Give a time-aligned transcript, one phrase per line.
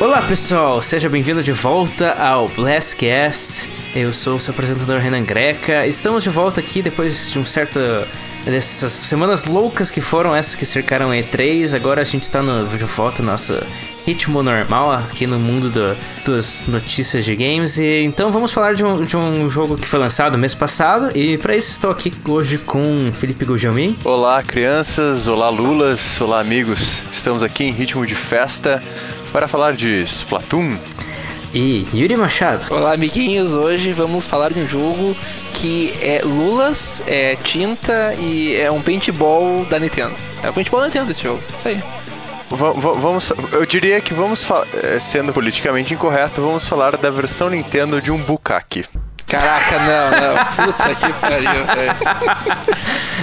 [0.00, 3.68] Olá pessoal, seja bem-vindo de volta ao Blastcast.
[3.94, 5.86] Eu sou o seu apresentador Renan Greca.
[5.86, 7.78] Estamos de volta aqui depois de um certo
[8.42, 11.74] dessas semanas loucas que foram essas que cercaram a E3.
[11.74, 13.62] Agora a gente está no, de volta nosso
[14.06, 15.94] ritmo normal aqui no mundo do,
[16.24, 17.76] das notícias de games.
[17.76, 21.14] E então vamos falar de um, de um jogo que foi lançado mês passado.
[21.14, 23.98] E para isso estou aqui hoje com Felipe Gugelmin.
[24.02, 25.28] Olá, crianças.
[25.28, 26.18] Olá, Lulas.
[26.22, 27.04] Olá, amigos.
[27.12, 28.82] Estamos aqui em ritmo de festa
[29.32, 30.76] para falar de Splatoon.
[31.52, 32.72] E Yuri Machado.
[32.72, 33.52] Olá, amiguinhos.
[33.52, 35.16] Hoje vamos falar de um jogo
[35.52, 40.14] que é lulas, é tinta e é um paintball da Nintendo.
[40.42, 41.42] É o paintball da Nintendo esse jogo.
[41.58, 41.82] Isso aí.
[42.50, 44.46] V vamos, eu diria que vamos,
[44.82, 48.86] eh, sendo politicamente incorreto, vamos falar da versão Nintendo de um bukkake.
[49.26, 50.66] Caraca, não, não.
[50.66, 51.94] Puta que pariu, velho.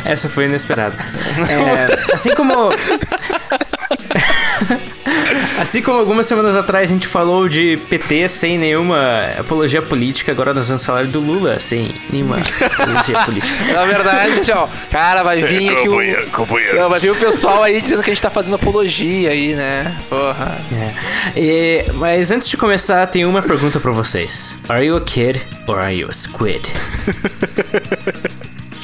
[0.06, 0.96] Essa foi inesperada.
[1.50, 2.70] É, assim como.
[5.58, 8.98] assim como algumas semanas atrás a gente falou de PT sem nenhuma
[9.38, 13.74] apologia política, agora nós vamos falar do Lula sem nenhuma apologia política.
[13.74, 16.76] Na verdade, ó, cara, vai vir aqui o.
[16.76, 19.96] Não, vai vir o pessoal aí dizendo que a gente tá fazendo apologia aí, né?
[20.10, 20.58] Porra.
[20.74, 21.40] É.
[21.40, 25.80] E, mas antes de começar, tem uma pergunta pra vocês: Are you a kid or
[25.80, 26.62] are you a squid?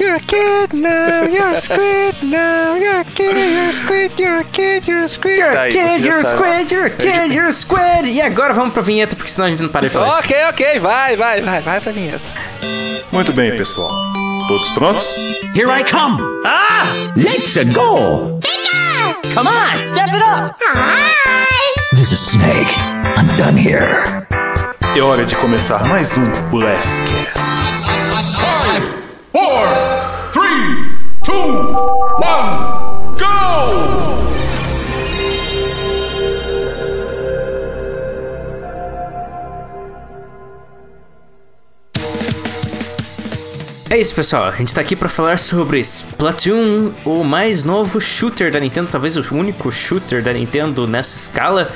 [0.04, 4.40] You're a kid now, you're a squid now, you're a kid, you're a squid, you're
[4.40, 5.38] a kid, you're a squid.
[5.38, 8.06] You're Tá, a e kid, you're a squid, you're a kid, you're a squid.
[8.10, 10.20] E agora vamos pra vinheta, porque senão a gente não para de falar isso.
[10.20, 12.30] Ok, ok, vai, vai, vai, vai pra vinheta.
[13.14, 13.90] Muito bem, pessoal.
[14.50, 15.16] Todos prontos?
[15.56, 16.22] Here I come!
[16.45, 16.86] Ah!
[17.16, 18.42] Let's go!
[19.34, 20.58] Come on, step it up!
[20.76, 21.95] Hi!
[21.95, 22.78] This is Snake.
[23.17, 24.28] I'm done here.
[24.98, 27.83] É hora de começar mais um Blastcast.
[31.34, 31.73] Two,
[32.20, 33.34] one, go!
[43.89, 44.45] É isso, pessoal.
[44.45, 49.15] A gente tá aqui pra falar sobre Splatoon, o mais novo shooter da Nintendo, talvez
[49.17, 51.71] o único shooter da Nintendo nessa escala.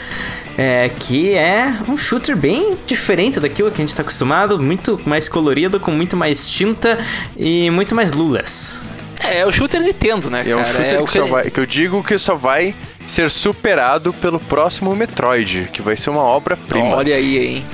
[0.60, 5.30] É, que é um shooter bem diferente daquilo que a gente tá acostumado, muito mais
[5.30, 6.98] colorido, com muito mais tinta
[7.38, 8.82] e muito mais lulas.
[9.24, 10.58] É, é o shooter Nintendo, né, É cara?
[10.58, 12.76] um shooter é o que, só vai, que eu digo que só vai
[13.08, 16.96] ser superado pelo próximo Metroid, que vai ser uma obra-prima.
[16.96, 17.66] Olha aí, hein?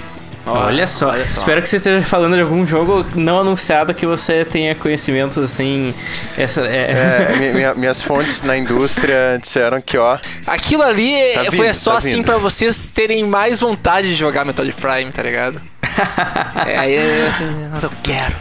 [0.46, 1.16] Ó, olha, só.
[1.16, 5.94] espero que você esteja falando de algum jogo não anunciado que você tenha conhecimentos assim.
[6.38, 7.32] Essa, é...
[7.32, 11.74] É, mi- minha- minhas fontes na indústria disseram que, ó, Aquilo ali Tá foi vindo,
[11.74, 15.62] só tá assim pra vocês terem mais vontade de jogar Metroid Prime, tá ligado?
[16.68, 18.36] é, aí eu assim, eu quero.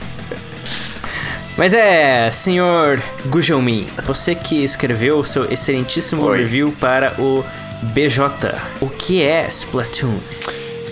[1.56, 6.38] Mas é, senhor Gujelmin, você que escreveu o seu excelentíssimo Oi.
[6.38, 7.44] review para o
[7.82, 10.18] BJ, o que é Splatoon?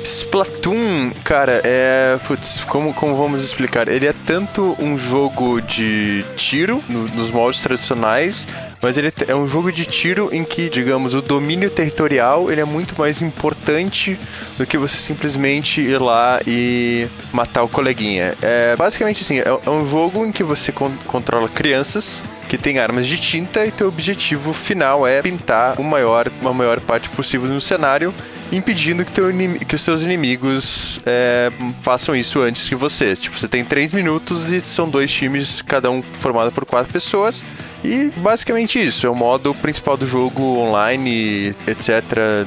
[0.04, 2.18] Splatoon, cara, é.
[2.26, 3.88] Putz, como, como vamos explicar?
[3.88, 8.46] Ele é tanto um jogo de tiro, no- nos moldes tradicionais,
[8.82, 12.64] mas ele é um jogo de tiro em que, digamos, o domínio territorial ele é
[12.64, 14.18] muito mais importante
[14.58, 18.34] do que você simplesmente ir lá e matar o coleguinha.
[18.42, 22.80] É basicamente assim, é, é um jogo em que você con- controla crianças que têm
[22.80, 27.48] armas de tinta e teu objetivo final é pintar o maior, uma maior parte possível
[27.48, 28.12] no cenário
[28.50, 29.26] impedindo que, teu
[29.68, 33.14] que os seus inimigos é, façam isso antes que você.
[33.14, 37.44] Tipo, você tem três minutos e são dois times, cada um formado por quatro pessoas.
[37.82, 41.88] E basicamente isso, é o modo principal do jogo online, etc.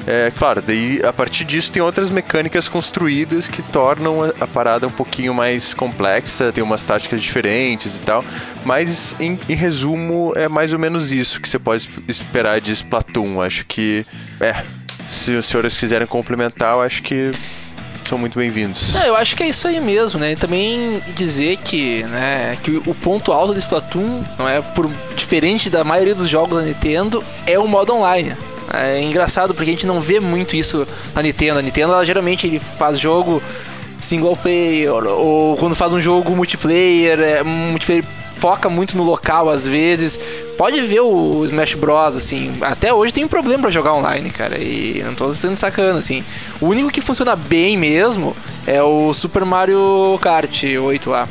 [0.06, 4.92] É claro, daí a partir disso tem outras mecânicas construídas que tornam a, parada um
[4.92, 8.24] pouquinho mais complexa, tem umas táticas diferentes e tal.
[8.64, 13.42] Mas em, em resumo, é mais ou menos isso que você pode esperar de Splatoon.
[13.42, 14.06] Acho que.
[14.40, 14.64] É,
[15.10, 17.32] se os senhores quiserem complementar, eu acho que
[18.10, 18.96] são muito bem-vindos.
[18.96, 20.34] Eu acho que é isso aí mesmo, né?
[20.34, 25.70] E também dizer que, né, que o ponto alto do Splatoon, não é por diferente
[25.70, 28.36] da maioria dos jogos da Nintendo, é o modo online.
[28.74, 31.60] É engraçado porque a gente não vê muito isso na Nintendo.
[31.60, 33.42] A Nintendo, ela, geralmente, ele faz jogo
[34.00, 38.04] single player ou quando faz um jogo multiplayer, é, multiplayer
[38.44, 40.20] foca muito no local às vezes.
[40.58, 44.58] Pode ver o Smash Bros, assim, até hoje tem um problema pra jogar online, cara,
[44.58, 46.22] e não tô sendo sacana, assim.
[46.60, 48.36] O único que funciona bem mesmo
[48.68, 51.30] é o Super Mario Kart 8 lá.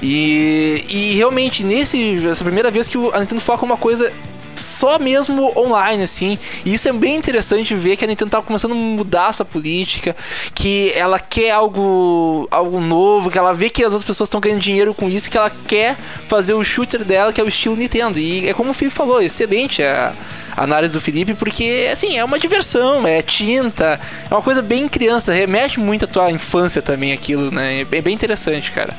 [0.00, 4.12] E, e realmente, nesse, essa primeira vez que a Nintendo foca uma coisa
[4.56, 6.38] só mesmo online, assim.
[6.64, 10.16] E isso é bem interessante ver que a Nintendo tá começando a mudar essa política,
[10.54, 14.60] que ela quer algo, algo novo, que ela vê que as outras pessoas estão ganhando
[14.60, 15.96] dinheiro com isso, que ela quer
[16.28, 18.18] fazer o shooter dela, que é o estilo Nintendo.
[18.18, 20.12] E é como o Felipe falou, excelente a,
[20.56, 25.32] análise do Felipe, porque, assim, é uma diversão, é tinta, é uma coisa bem criança,
[25.32, 27.80] remexe muito a tua infância também aquilo, né?
[27.80, 28.94] É bem interessante, cara.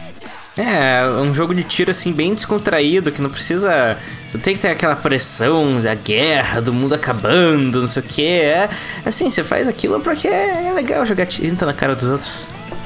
[0.57, 3.97] É, um jogo de tiro assim bem descontraído, que não precisa.
[4.33, 8.25] Não tem que ter aquela pressão da guerra, do mundo acabando, não sei o que.
[8.25, 8.69] É
[9.05, 12.45] assim, você faz aquilo porque é legal jogar tinta na cara dos outros.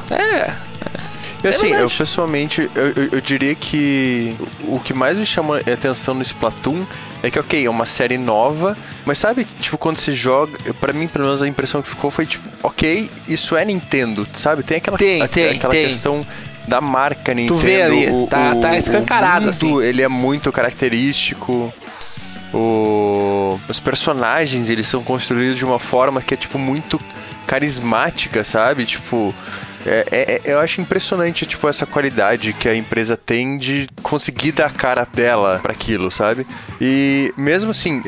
[0.10, 0.52] É.
[1.44, 1.84] E assim, verdade.
[1.84, 6.22] eu pessoalmente, eu, eu, eu diria que o que mais me chama a atenção no
[6.22, 6.84] Splatoon
[7.24, 8.76] é que, ok, é uma série nova,
[9.06, 12.26] mas sabe, tipo, quando se joga, pra mim, pelo menos, a impressão que ficou foi,
[12.26, 14.64] tipo, ok, isso é Nintendo, sabe?
[14.64, 15.88] Tem aquela, Tem, a- tem, aquela tem.
[15.88, 16.26] questão
[16.70, 17.60] da marca Nintendo.
[17.60, 19.82] vê ali, tá- tá escancarado, o mundo, assim.
[19.82, 21.74] ele é muito característico.
[22.54, 23.60] O...
[23.68, 27.00] Os personagens, eles são construídos de uma forma que é, tipo, muito
[27.46, 28.86] carismática, sabe?
[28.86, 29.34] Tipo...
[29.86, 34.52] é- é- é- eu acho impressionante, tipo, essa qualidade que a empresa tem de conseguir
[34.52, 36.46] dar a cara dela para aquilo, sabe?
[36.82, 38.02] E mesmo assim,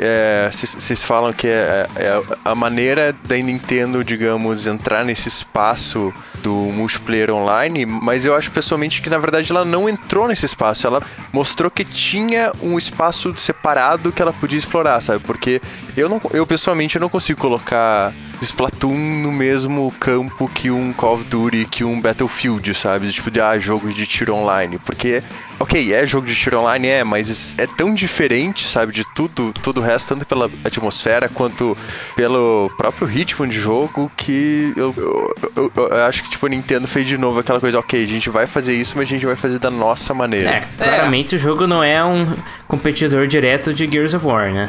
[0.51, 7.31] vocês falam que é, é a maneira da Nintendo, digamos, entrar nesse espaço do multiplayer
[7.31, 11.01] online, mas eu acho pessoalmente que na verdade ela não entrou nesse espaço, ela
[11.31, 15.19] mostrou que tinha um espaço separado que ela podia explorar, sabe?
[15.19, 15.61] Porque
[15.95, 21.15] eu não, eu pessoalmente eu não consigo colocar Splatoon no mesmo campo que um Call
[21.15, 23.11] of Duty, que um Battlefield, sabe?
[23.11, 25.23] Tipo de ah, jogos de tiro online, porque
[25.61, 29.77] Ok, é jogo de tiro online, é, mas é tão diferente, sabe, de tudo, todo
[29.79, 31.77] o resto, tanto pela atmosfera quanto
[32.15, 36.87] pelo próprio ritmo de jogo, que eu, eu, eu- eu acho que, tipo, a Nintendo
[36.87, 39.35] fez de novo aquela coisa, ok, a gente vai fazer isso, mas a gente vai
[39.35, 40.49] fazer da nossa maneira.
[40.49, 42.33] É, claramente o jogo não é um
[42.67, 44.67] competidor direto de Gears of War, né?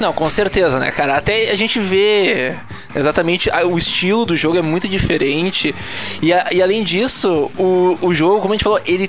[0.00, 1.16] Não, com certeza, né, cara?
[1.16, 2.56] Até a gente vê
[2.94, 5.72] exatamente o estilo do jogo é muito diferente.
[6.20, 9.08] E, a- e além disso, o, o jogo, como a gente falou, ele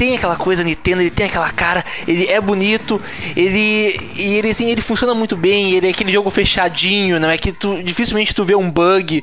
[0.00, 2.98] tem aquela coisa Nintendo, ele tem aquela cara, ele é bonito,
[3.36, 7.36] ele e ele assim, ele funciona muito bem, ele é aquele jogo fechadinho, não é
[7.36, 9.22] que tu dificilmente tu vê um bug.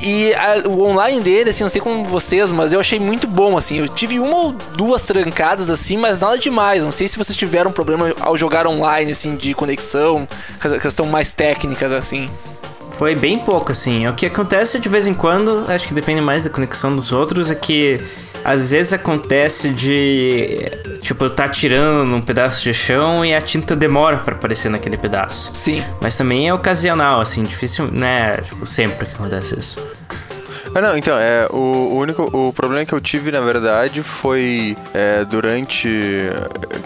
[0.00, 3.58] E a- o online dele, assim, não sei como vocês, mas eu achei muito bom
[3.58, 3.78] assim.
[3.78, 6.80] Eu tive uma ou duas trancadas assim, mas nada demais.
[6.84, 10.28] Não sei se vocês tiveram problema ao jogar online assim de conexão,
[10.60, 12.30] ques- questão mais técnicas assim.
[12.96, 14.06] Foi bem pouco, assim.
[14.06, 17.50] O que acontece de vez em quando, acho que depende mais da conexão dos outros,
[17.50, 18.00] é que
[18.44, 20.70] às vezes acontece de.
[21.00, 25.50] Tipo, tá tirando num pedaço de chão e a tinta demora pra aparecer naquele pedaço.
[25.54, 25.82] Sim.
[26.00, 28.36] Mas também é ocasional, assim, difícil, né?
[28.38, 29.80] Tipo, sempre que acontece isso.
[30.74, 34.76] Ah, não, então, é, o, o único o problema que eu tive, na verdade, foi
[34.92, 35.88] é, durante.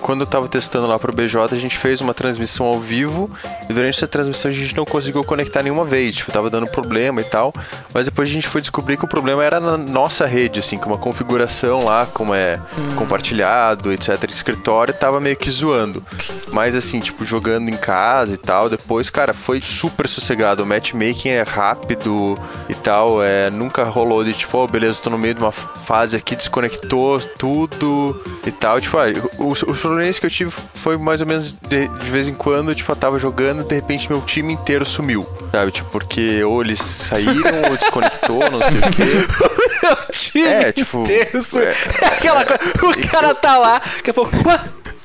[0.03, 3.31] Quando eu tava testando lá pro BJ, a gente fez uma transmissão ao vivo
[3.69, 7.23] e durante essa transmissão a gente não conseguiu conectar nenhuma vez, tipo, tava dando problema
[7.23, 7.51] e tal.
[7.95, 10.87] Mas depois a gente foi descobrir que o problema era na nossa rede, assim, que
[10.87, 12.61] uma configuração lá, como é
[12.95, 16.05] compartilhado, etc., escritório, tava meio que zoando.
[16.53, 20.63] Mas assim, tipo, jogando em casa e tal, depois, cara, foi super sossegado.
[20.63, 22.39] O matchmaking é rápido
[22.69, 26.17] e tal, é, nunca rolou de tipo, oh, beleza, tô no meio de uma fase
[26.17, 28.81] aqui, desconectou tudo e tal.
[28.81, 29.05] Tipo, ah,
[29.39, 32.75] os, os problemas que eu tive foi mais ou menos de, de vez em quando,
[32.75, 35.71] tipo, eu tava jogando e de repente meu time inteiro sumiu, sabe?
[35.73, 40.09] Tipo, porque ou eles saíram ou desconectou, não sei o quê.
[40.13, 41.73] Time É, tipo, inteiro, isso- é-
[42.03, 44.31] é aquela coisa, o cara tá lá, daqui a pouco,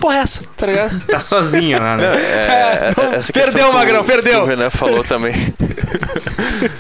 [0.04, 1.02] porra é essa, tá ligado?
[1.08, 2.06] Tá sozinho lá, né?
[2.06, 4.42] É, não, essa questão perdeu, Magrão, perdeu.
[4.42, 5.34] O Renan falou também.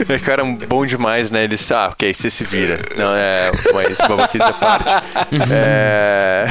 [0.10, 1.46] é, cara, bom demais, né?
[1.46, 2.78] Eles, ah, ok, você se vira.
[2.98, 4.90] Não, é, mas babaquice à parte.
[5.52, 6.46] É...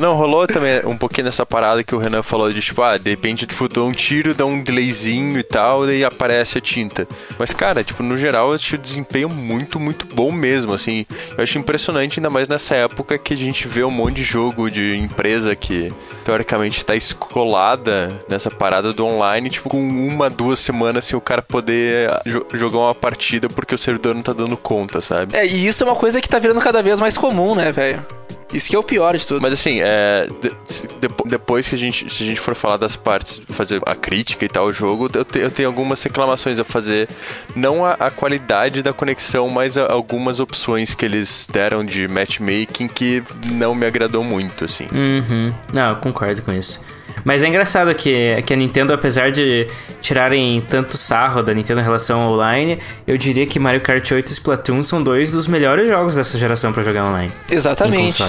[0.00, 3.10] Não, rolou também um pouquinho nessa parada que o Renan falou de, tipo, ah, de
[3.10, 7.06] repente, tipo, dá um tiro, dá um delayzinho e tal, daí aparece a tinta.
[7.38, 11.06] Mas, cara, tipo, no geral, eu achei o desempenho muito, muito bom mesmo, assim.
[11.36, 14.70] Eu acho impressionante, ainda mais nessa época que a gente vê um monte de jogo
[14.70, 15.92] de empresa que,
[16.24, 21.42] teoricamente, tá escolada nessa parada do online, tipo, com uma, duas semanas sem o cara
[21.42, 25.36] poder jo- jogar uma partida porque o servidor não tá dando conta, sabe?
[25.36, 28.06] É, e isso é uma coisa que tá virando cada vez mais comum, né, velho?
[28.54, 29.42] Isso que é o pior de tudo.
[29.42, 30.52] Mas assim, é, de-
[31.00, 34.44] depo- depois que a gente, se a gente for falar das partes, fazer a crítica
[34.44, 37.08] e tal, o jogo, eu, te- eu tenho algumas reclamações a fazer.
[37.56, 42.88] Não a, a qualidade da conexão, mas a- algumas opções que eles deram de matchmaking
[42.88, 44.86] que não me agradou muito, assim.
[44.92, 45.52] Uhum.
[45.72, 46.80] Não, eu concordo com isso.
[47.22, 49.66] Mas é engraçado que, que a Nintendo, apesar de
[50.00, 54.28] tirarem tanto sarro da Nintendo em relação ao online, eu diria que Mario Kart 8
[54.28, 57.30] e Splatoon são dois dos melhores jogos dessa geração pra jogar online.
[57.50, 58.22] Exatamente.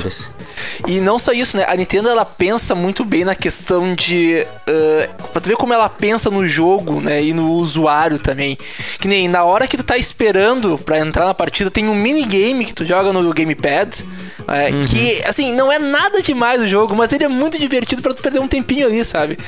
[0.88, 1.65] E não só isso, né?
[1.68, 4.46] A Nintendo ela pensa muito bem na questão de.
[4.68, 7.24] Uh, pra tu ver como ela pensa no jogo, né?
[7.24, 8.58] E no usuário também.
[9.00, 12.65] Que nem na hora que tu tá esperando pra entrar na partida, tem um minigame
[12.65, 14.04] que tu joga no Gamepad.
[14.48, 18.13] é, Que, assim, não é nada demais o jogo, mas ele é muito divertido pra
[18.13, 19.39] tu perder um tempinho grupinho ali, sabe?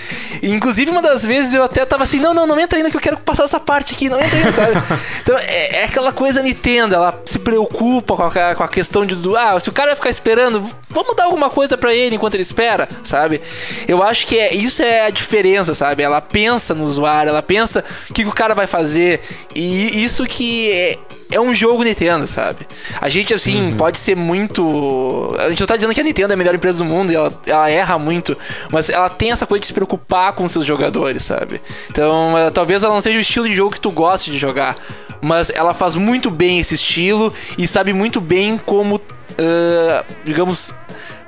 [0.42, 2.96] E, inclusive, uma das vezes eu até tava assim, não, não, não entra ainda que
[2.98, 4.78] eu quero passar essa parte aqui, não entra ainda, sabe?
[5.22, 9.16] Então, é, é aquela coisa Nintendo, ela se preocupa com a, com a questão de,
[9.36, 10.64] ah, se o cara vai ficar esperando,
[10.98, 13.40] vamos dar alguma coisa para ele enquanto ele espera, sabe?
[13.88, 16.02] Eu acho que é, isso é a diferença, sabe?
[16.02, 19.22] Ela pensa no usuário, ela pensa o que, que o cara vai fazer,
[19.56, 20.98] e isso que é,
[21.32, 22.66] é um jogo Nintendo, sabe?
[23.00, 23.78] A gente, assim, Uhum.
[23.78, 25.36] pode ser muito.
[25.40, 27.16] A gente não tá dizendo que a Nintendo é a melhor empresa do mundo e
[27.16, 28.38] ela, ela erra muito,
[28.72, 31.62] mas ela tem essa coisa de se preocupar com seus jogadores, sabe?
[31.90, 34.76] Então, eh, talvez ela não seja o estilo de jogo que tu goste de jogar,
[35.22, 39.02] mas ela faz muito bem esse estilo e sabe muito bem como,
[39.38, 40.74] eh, digamos,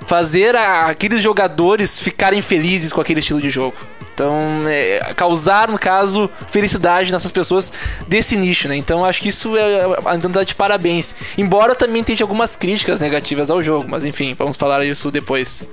[0.06, 3.76] fazer a- aqueles jogadores ficarem felizes com aquele estilo de jogo.
[4.14, 7.72] Então, é, causar, no caso, felicidade nessas pessoas
[8.06, 8.76] desse nicho, né?
[8.76, 11.16] Então, acho que isso é a Nintendo tá de parabéns.
[11.38, 15.64] Embora também tenha algumas críticas negativas ao jogo, mas enfim, vamos falar isso depois.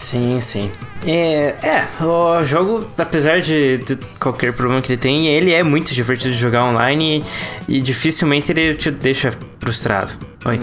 [0.00, 0.70] Sim, sim.
[1.06, 5.92] É, é, o jogo, apesar de, de qualquer problema que ele tem, ele é muito
[5.92, 7.22] divertido de jogar online
[7.68, 9.30] e, e dificilmente ele te deixa
[9.60, 10.12] frustrado.
[10.46, 10.58] Oi.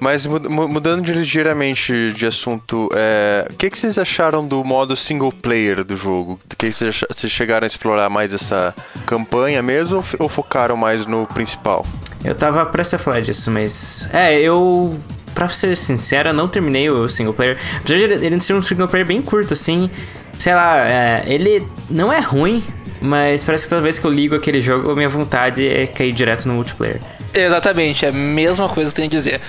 [0.00, 4.64] Mas mu- mu- mudando de- ligeiramente de assunto, é, o que, que vocês acharam do
[4.64, 6.40] modo single player do jogo?
[6.48, 8.74] Do que vocês, acha- vocês chegaram a explorar mais essa
[9.06, 11.86] campanha mesmo ou, ou focaram mais no principal?
[12.24, 14.10] Eu tava prestes a falar disso, mas.
[14.12, 14.98] É, eu.
[15.34, 17.58] Pra ser sincero, eu não terminei o single player.
[17.76, 19.90] Apesar de ele, ser um single player bem curto, assim.
[20.38, 22.64] Sei lá, é, ele não é ruim,
[23.00, 26.12] mas parece que toda vez que eu ligo aquele jogo, a minha vontade é cair
[26.12, 27.00] direto no multiplayer.
[27.32, 29.40] Exatamente, é a mesma coisa que eu tenho a dizer.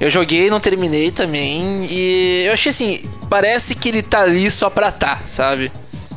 [0.00, 4.70] Eu joguei, não terminei também, e eu achei assim, parece que ele tá ali só
[4.70, 5.72] pra tá, sabe?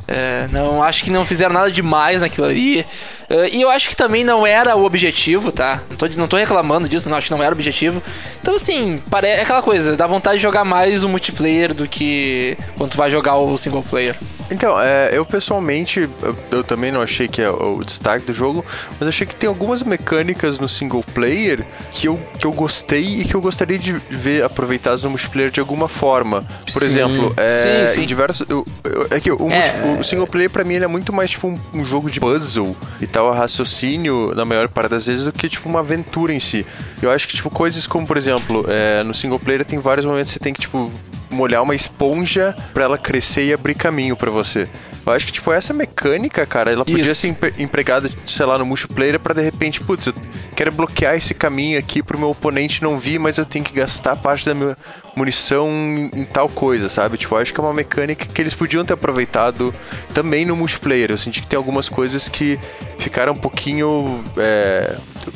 [0.07, 2.85] É, não acho que não fizeram nada demais naquilo ali.
[3.29, 5.81] É, e eu acho que também não era o objetivo, tá?
[5.89, 8.01] Não tô, não tô reclamando disso, não acho que não era o objetivo.
[8.41, 12.57] Então, assim, pare- é aquela coisa, dá vontade de jogar mais o multiplayer do que
[12.77, 14.15] quando tu vai jogar o single player.
[14.51, 18.65] Então, é, eu pessoalmente, eu, eu também não achei que é o destaque do jogo,
[18.99, 23.25] mas achei que tem algumas mecânicas no single player que eu, que eu gostei e
[23.25, 26.43] que eu gostaria de ver aproveitadas no multiplayer de alguma forma.
[26.73, 26.85] Por Sim.
[26.87, 28.03] exemplo, é, Sim, sim.
[28.03, 28.49] em diversos.
[28.49, 31.29] eu- eu- é que o, É, o single player pra mim ele é muito mais
[31.29, 35.31] tipo um, um jogo de puzzle e tal, raciocínio na maior parte das vezes do
[35.31, 36.65] que tipo uma aventura em si.
[37.01, 40.31] Eu acho que tipo coisas como, por exemplo, é, no single player tem vários momentos
[40.31, 40.91] que você tem que tipo
[41.29, 44.67] molhar uma esponja pra ela crescer e abrir caminho pra você.
[45.05, 47.15] Eu acho que, tipo, essa mecânica, cara, ela podia Isso.
[47.21, 50.13] ser empre- empregada, sei lá, no multiplayer pra de repente, putz, eu
[50.55, 54.15] quero bloquear esse caminho aqui pro meu oponente não vir, mas eu tenho que gastar
[54.15, 54.77] parte da minha
[55.15, 55.67] munição
[56.13, 57.17] em, tal coisa, sabe?
[57.17, 59.73] Tipo, eu acho que é uma mecânica que eles podiam ter aproveitado
[60.13, 61.11] também no multiplayer.
[61.11, 62.57] Eu senti que tem algumas coisas que
[62.97, 64.23] ficaram um pouquinho.
[64.37, 64.95] É,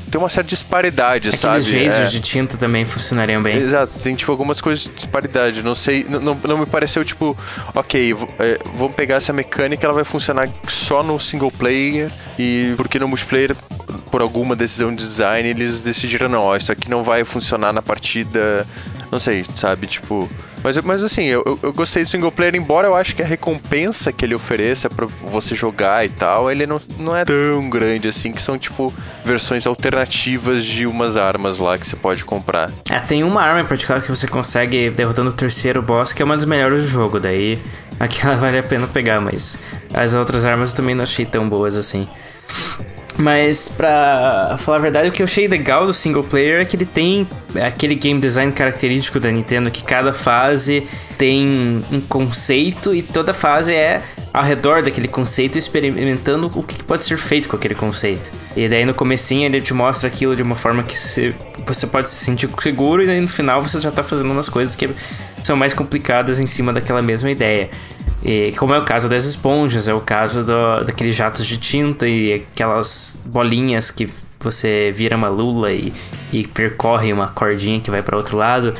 [0.10, 1.58] tem uma certa disparidade, sabe?
[1.62, 2.12] Aqueles lasers É.
[2.12, 3.58] de tinta também funcionariam bem.
[3.58, 5.62] Exato, tem tipo algumas coisas de disparidade.
[5.62, 7.36] Não sei, não, não, não me pareceu tipo,
[7.76, 12.98] ok, é, vamos pegar essa mecânica, ela vai funcionar só no single player e porque
[13.00, 13.56] no multiplayer,
[14.12, 17.82] por alguma decisão de design, eles decidiram não, ó, isso aqui não vai funcionar na
[17.82, 18.66] partida,
[19.12, 20.30] não sei, sabe, tipo.
[20.64, 24.14] Mas, mas assim, eu, eu- gostei do single player, embora eu acho que a recompensa
[24.14, 28.32] que ele ofereça pra você jogar e tal, ele não, não é tão grande assim,
[28.32, 28.94] que são tipo
[29.26, 32.72] versões alternativas de umas armas lá que você pode comprar.
[32.90, 36.26] É, tem uma arma em particular que você consegue derrotando o terceiro boss, que é
[36.26, 37.20] uma das melhores do jogo.
[37.20, 37.60] Daí
[38.00, 39.58] aquela vale a pena pegar, mas
[39.94, 42.08] as outras armas eu também não achei tão boas assim.
[43.18, 46.76] Mas pra falar a verdade, o que eu achei legal do single player é que
[46.76, 47.28] ele tem
[47.64, 53.74] aquele game design característico da Nintendo, que cada fase tem um conceito e toda fase
[53.74, 54.02] é
[54.34, 58.32] ao redor daquele conceito, experimentando o que pode ser feito com aquele conceito.
[58.56, 62.16] E daí no comecinho ele te mostra aquilo de uma forma que você, pode se
[62.16, 64.90] sentir seguro e daí no final você já tá fazendo umas coisas que
[65.44, 67.70] são mais complicadas em cima daquela mesma ideia.
[68.24, 72.08] E como é o caso das esponjas, é o caso do, daqueles jatos de tinta
[72.08, 74.10] e aquelas bolinhas que
[74.40, 75.94] você vira uma lula e,
[76.32, 78.74] e percorre uma cordinha que vai para outro lado.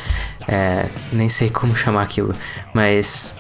[0.48, 2.34] É, nem sei como chamar aquilo,
[2.74, 3.36] mas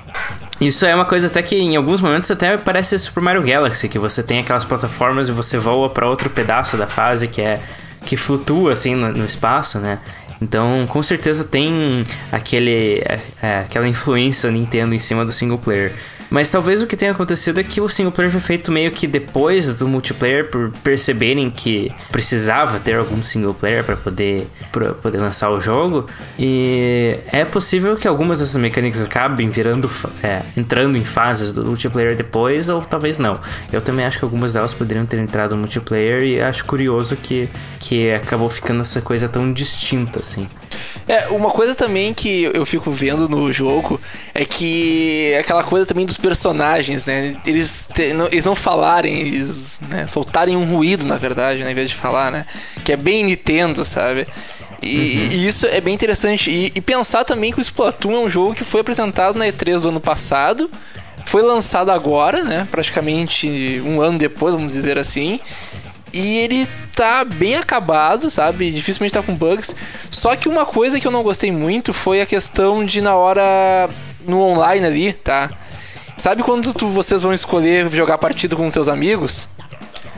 [0.59, 3.99] isso é uma coisa até que em alguns momentos até parece Super Mario Galaxy, que
[3.99, 7.59] você tem aquelas plataformas e você voa para outro pedaço da fase que é
[8.05, 9.99] que flutua assim no, no espaço, né?
[10.43, 15.93] Então, com certeza tem aquele, é, é, aquela influência Nintendo em cima do single player.
[16.33, 19.05] Mas talvez o que tenha acontecido é que o single player foi feito meio que
[19.05, 25.19] depois do multiplayer, por perceberem que precisava ter algum single player para poder, pra poder
[25.19, 26.07] lançar o jogo.
[26.39, 29.87] E é possível que algumas dessas mecânicas acabem virando,
[30.23, 33.39] é, entrando em fases do multiplayer depois, ou talvez não.
[33.71, 37.47] Eu também acho que algumas delas poderiam ter entrado no multiplayer e acho curioso que,
[37.79, 40.49] que acabou ficando essa coisa tão distinta assim.
[41.07, 43.99] É, uma coisa também que eu fico vendo no jogo
[44.33, 47.35] é que é aquela coisa também dos personagens, né?
[47.45, 51.75] Eles, te, não, eles não falarem, eles né, soltarem um ruído, na verdade, né, em
[51.75, 52.45] vez de falar, né?
[52.83, 54.27] Que é bem Nintendo, sabe?
[54.81, 55.27] E, uhum.
[55.31, 56.51] e, isso é bem interessante.
[56.51, 59.81] E, e, pensar também que o Splatoon é um jogo que foi apresentado na E3
[59.81, 60.69] do ano passado,
[61.25, 62.67] foi lançado agora, né?
[62.69, 65.39] Praticamente um ano depois, vamos dizer assim.
[66.13, 68.71] E ele tá bem acabado, sabe?
[68.71, 69.75] Dificilmente tá com bugs.
[70.11, 73.89] Só que uma coisa que eu não gostei muito foi a questão de na hora
[74.25, 75.49] no online ali, tá?
[76.15, 79.49] Sabe quando tu, vocês vão escolher jogar partido com teus amigos?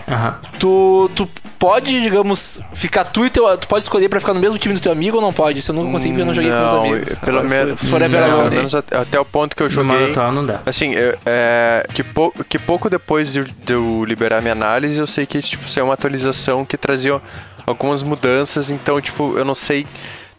[0.07, 0.33] Uhum.
[0.59, 1.29] Tu, tu
[1.65, 3.57] pode, digamos, ficar tu e teu.
[3.57, 5.59] Tu pode escolher pra ficar no mesmo time do teu amigo ou não pode?
[5.59, 7.19] Isso eu não consegui porque eu não joguei não, com os amigos.
[7.19, 7.79] Pelo menos.
[7.81, 10.11] Pelo menos até, até, o ponto que eu joguei.
[10.11, 10.61] Atual não dá.
[10.65, 15.07] Assim, eu, é, que, pou, que pouco depois de, de, eu liberar minha análise, eu
[15.07, 17.19] sei que tipo, isso é uma atualização que trazia
[17.65, 19.87] algumas mudanças, então, tipo, eu não sei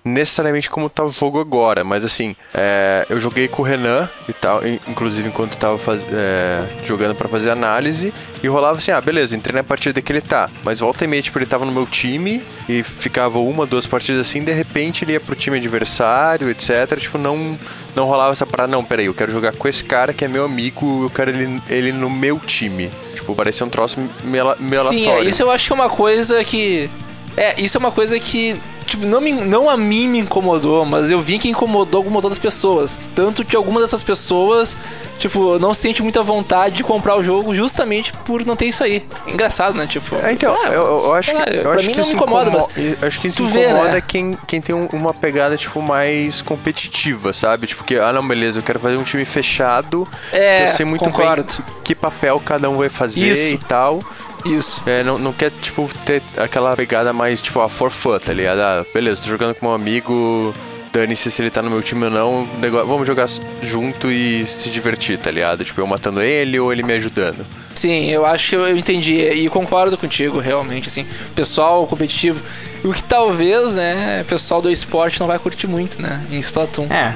[0.07, 4.33] necessariamente como tá o jogo agora, mas assim, é, eu joguei com o Renan e
[4.33, 9.37] tal, inclusive enquanto tava faz, é, jogando para fazer análise, e rolava assim, ah, beleza,
[9.37, 11.87] entrei na partida que ele tá, mas volta e meia, tipo, ele tava no meu
[11.87, 16.99] time e ficava uma, duas partidas assim, de repente ele ia pro time adversário, etc,
[16.99, 17.59] tipo, não
[17.97, 20.45] não rolava essa parada, não, peraí, eu quero jogar com esse cara que é meu
[20.45, 22.91] amigo, eu quero ele, ele no meu time.
[23.15, 25.23] Tipo, parecia um troço Sim, aleatório.
[25.23, 26.91] Sim, isso eu acho que é uma coisa que...
[27.35, 31.11] É, isso é uma coisa que tipo, não, me, não a mim me incomodou, mas
[31.11, 33.09] eu vi que incomodou algumas outras pessoas.
[33.15, 34.77] Tanto que algumas dessas pessoas,
[35.19, 38.83] tipo, não se sente muita vontade de comprar o jogo justamente por não ter isso
[38.83, 39.05] aí.
[39.27, 39.87] Engraçado, né?
[39.87, 41.57] Tipo, é, então, ah, eu, eu, acho que.
[41.57, 43.03] Eu pra acho mim que não me incomoda, incomoda, mas.
[43.03, 44.03] Acho que isso incomoda vê, né?
[44.07, 47.67] quem, quem tem uma pegada, tipo, mais competitiva, sabe?
[47.67, 50.09] Tipo, que, ah, não, beleza, eu quero fazer um time fechado.
[50.33, 51.45] É, eu sei muito concordo.
[51.45, 53.55] bem que papel cada um vai fazer Isso.
[53.55, 54.03] e tal.
[54.47, 54.83] Isso.
[54.87, 58.61] É, não, não quer, tipo, ter aquela pegada mais, tipo, a for fun, tá ligado?
[58.61, 60.55] Ah, beleza, tô jogando com um amigo,
[60.93, 63.29] dane-se se ele tá no meu time ou não, negócio, vamos jogar
[63.63, 65.65] junto e se divertir, tá ligado?
[65.65, 67.45] Tipo, eu matando ele ou ele me ajudando.
[67.75, 72.41] Sim, eu acho que eu entendi e concordo contigo, realmente, assim, pessoal competitivo,
[72.83, 76.87] o que talvez, né, pessoal do esporte não vai curtir muito, né, em Splatoon.
[76.91, 77.15] É,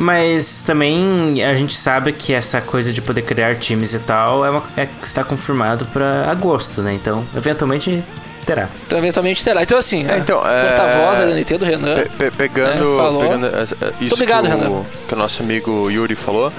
[0.00, 4.48] mas também a gente sabe que essa coisa de poder criar times e tal é,
[4.48, 6.94] uma, é está confirmado para agosto, né?
[6.94, 8.02] Então, eventualmente
[8.46, 8.66] terá.
[8.86, 9.62] Então, eventualmente terá.
[9.62, 10.68] Então, assim, é, então, é...
[10.68, 11.94] porta-voz da Nintendo, Renan.
[11.96, 13.46] Pe pe pegando, né, pegando
[14.00, 14.84] isso obrigado, que, o, Renan.
[15.06, 16.50] que o nosso amigo Yuri falou.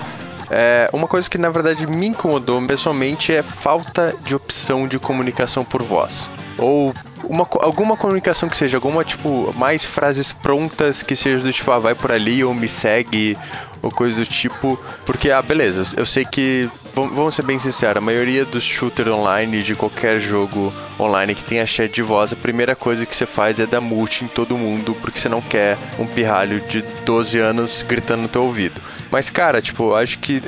[0.51, 5.65] É, uma coisa que na verdade me incomodou pessoalmente é falta de opção de comunicação
[5.65, 6.29] por voz.
[6.59, 6.93] Ou
[7.23, 11.79] uma, alguma comunicação que seja, alguma, tipo, mais frases prontas que seja do tipo, ah,
[11.79, 13.37] vai por ali ou me segue
[13.81, 14.79] ou coisa do tipo.
[15.05, 19.63] Porque, ah, beleza, eu sei que, vamos ser bem sinceros, a maioria dos shooters online,
[19.63, 23.59] de qualquer jogo online que tenha chat de voz, a primeira coisa que você faz
[23.59, 27.83] é dar multi em todo mundo, porque você não quer um pirralho de 12 anos
[27.87, 28.81] gritando no teu ouvido.
[29.09, 30.41] Mas, cara, tipo, acho que.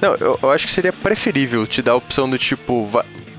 [0.00, 2.88] Não, eu, eu acho que seria preferível te dar a opção do tipo,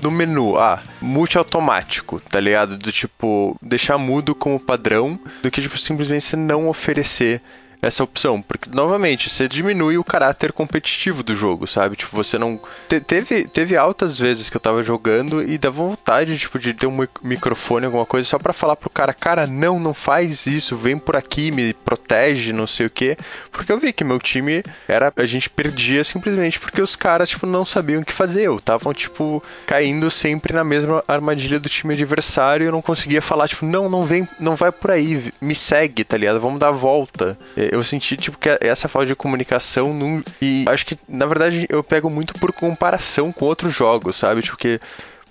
[0.02, 2.76] no menu, ah, multi-automático, tá ligado?
[2.76, 7.40] Do tipo, deixar mudo como padrão, do que, tipo, simplesmente não oferecer
[7.80, 8.42] essa opção.
[8.42, 11.96] Porque, novamente, você diminui o caráter competitivo do jogo, sabe?
[11.96, 12.60] Tipo, você não.
[12.88, 16.86] Te, teve, teve altas vezes que eu tava jogando e dava vontade, tipo, de ter
[16.86, 20.98] um microfone, alguma coisa, só para falar pro cara, cara, não, não faz isso, vem
[20.98, 23.16] por aqui, me protege, não sei o quê.
[23.52, 25.12] Porque eu vi que meu time era.
[25.16, 28.42] A gente perdia simplesmente porque os caras, tipo, não sabiam o que fazer.
[28.42, 33.22] Eu estavam, tipo, caindo sempre na mesma armadilha do time adversário e eu não conseguia
[33.22, 36.40] falar, tipo, não, não vem, não vai por aí, me segue, tá ligado?
[36.40, 37.38] Vamos dar a volta
[37.70, 41.82] eu senti, tipo, que essa falta de comunicação num, e acho que, na verdade, eu
[41.82, 44.42] pego muito por comparação com outros jogos, sabe?
[44.42, 44.80] Tipo, que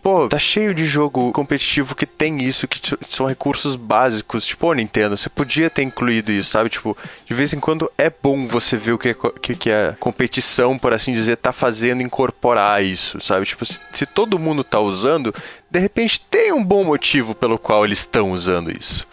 [0.08, 4.46] pô, tá cheio de jogo competitivo que tem isso, que são recursos básicos.
[4.46, 6.70] Tipo, Nintendo, você podia ter incluído isso, sabe?
[6.70, 9.98] Tipo, de vez em quando é bom você ver o que, é, que, que a
[10.00, 13.46] competição, por assim dizer, tá fazendo incorporar isso, sabe?
[13.46, 15.36] Tipo, se, se todo mundo tá usando,
[15.70, 19.06] de repente tem um bom motivo pelo qual eles estão usando isso.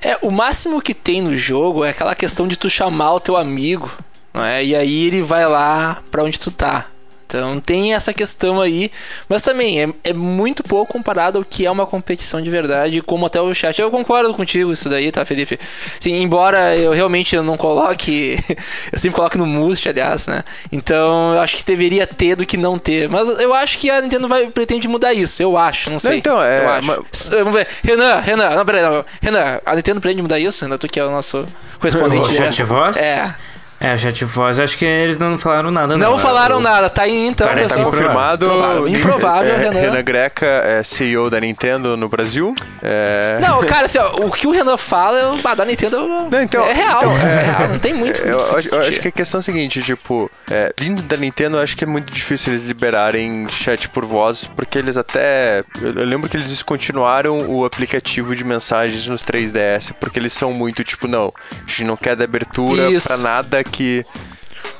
[0.00, 3.36] É, o máximo que tem no jogo é aquela questão de tu chamar o teu
[3.36, 3.90] amigo,
[4.32, 4.64] não é?
[4.64, 6.86] E aí ele vai lá pra onde tu tá.
[7.26, 8.90] Então tem essa questão aí,
[9.28, 13.26] mas também é, é muito pouco comparado ao que é uma competição de verdade, como
[13.26, 13.80] até o chat.
[13.80, 15.58] Eu concordo contigo isso daí, tá, Felipe?
[15.98, 18.38] Sim, embora eu realmente não coloque,
[18.92, 20.44] eu sempre coloco no must, aliás, né?
[20.70, 24.00] Então eu acho que deveria ter do que não ter, mas eu acho que a
[24.00, 26.18] Nintendo vai pretende mudar isso, eu acho, não sei.
[26.18, 26.86] então, é, eu acho.
[26.86, 29.04] mas- Vamos ver, Renan, Renan, não, peraí, não.
[29.20, 30.64] Renan, a Nintendo pretende mudar isso?
[30.64, 31.44] Renan, tu que é o nosso
[31.80, 32.30] correspondente.
[32.30, 32.96] O chat de voz?
[32.96, 33.34] É.
[33.78, 36.18] É, o chat de voz, acho que eles não falaram nada, Não, não.
[36.18, 37.90] falaram Eu- nada, tá aí então, Parece Tá pessoal.
[37.92, 38.46] confirmado.
[38.46, 38.88] Improvável.
[38.88, 39.80] Improvável, é, Renan.
[39.80, 42.54] Renan Greca é CEO da Nintendo no Brasil.
[42.82, 43.38] É...
[43.40, 46.72] Não, cara, assim, ó, o que o Renan fala ah, da Nintendo Não, então- é
[46.72, 49.40] real, então, é, é- real, não tem muito Eu, eu acho que a questão é
[49.40, 53.46] a seguinte, tipo, é, vindo da Nintendo, eu acho que é muito difícil eles liberarem
[53.50, 55.62] chat por voz, porque eles até.
[55.80, 60.52] Eu, eu lembro que eles descontinuaram o aplicativo de mensagens nos 3DS, porque eles são
[60.52, 63.06] muito, tipo, não, a gente não quer dar abertura Isso.
[63.08, 64.04] pra nada que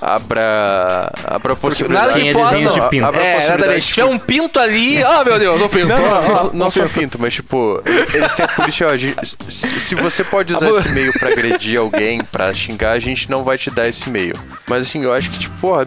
[0.00, 1.12] abra.
[1.24, 2.08] abra a possibilidade.
[2.08, 2.80] Nada que possa.
[2.80, 3.04] de pinto.
[3.06, 3.82] abra a É, possibilidade.
[3.82, 5.86] Se tiver um pinto ali, oh meu Deus, um pinto.
[5.88, 7.00] Não, não, não, não só pinto.
[7.00, 7.82] pinto, mas tipo,
[8.14, 11.78] eles têm a política, ó, gente- se se você pode usar esse e-mail pra agredir
[11.78, 14.34] alguém, pra xingar, a gente não vai te dar esse e-mail.
[14.66, 15.86] Mas assim, eu acho que, tipo, porra,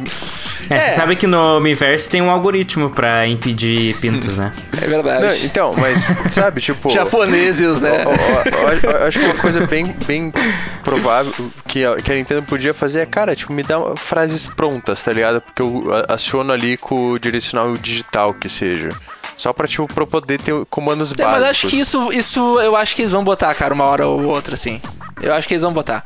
[0.70, 0.96] É, você É.
[0.96, 4.54] sabe que no Miiverse tem um algoritmo pra impedir pintos, né?
[4.82, 5.26] É verdade.
[5.26, 6.90] não, então, mas, sabe, tipo.
[6.92, 8.04] Japoneses, né?
[8.06, 10.32] Ó, ó, acho que uma coisa bem, bem
[10.84, 11.34] provável
[11.68, 15.12] que a, que a Nintendo podia fazer é, cara, tipo, me dá frases prontas, tá
[15.12, 15.42] ligado?
[15.42, 18.96] Porque eu aciono ali com o direcional digital que seja.
[19.38, 21.32] Só pra, tipo, pra poder ter comandos É, básicos.
[21.34, 24.24] mas acho que isso, isso eu acho que eles vão botar, cara, uma hora ou
[24.26, 24.82] outra, assim.
[25.22, 26.06] Eu acho que eles vão botar.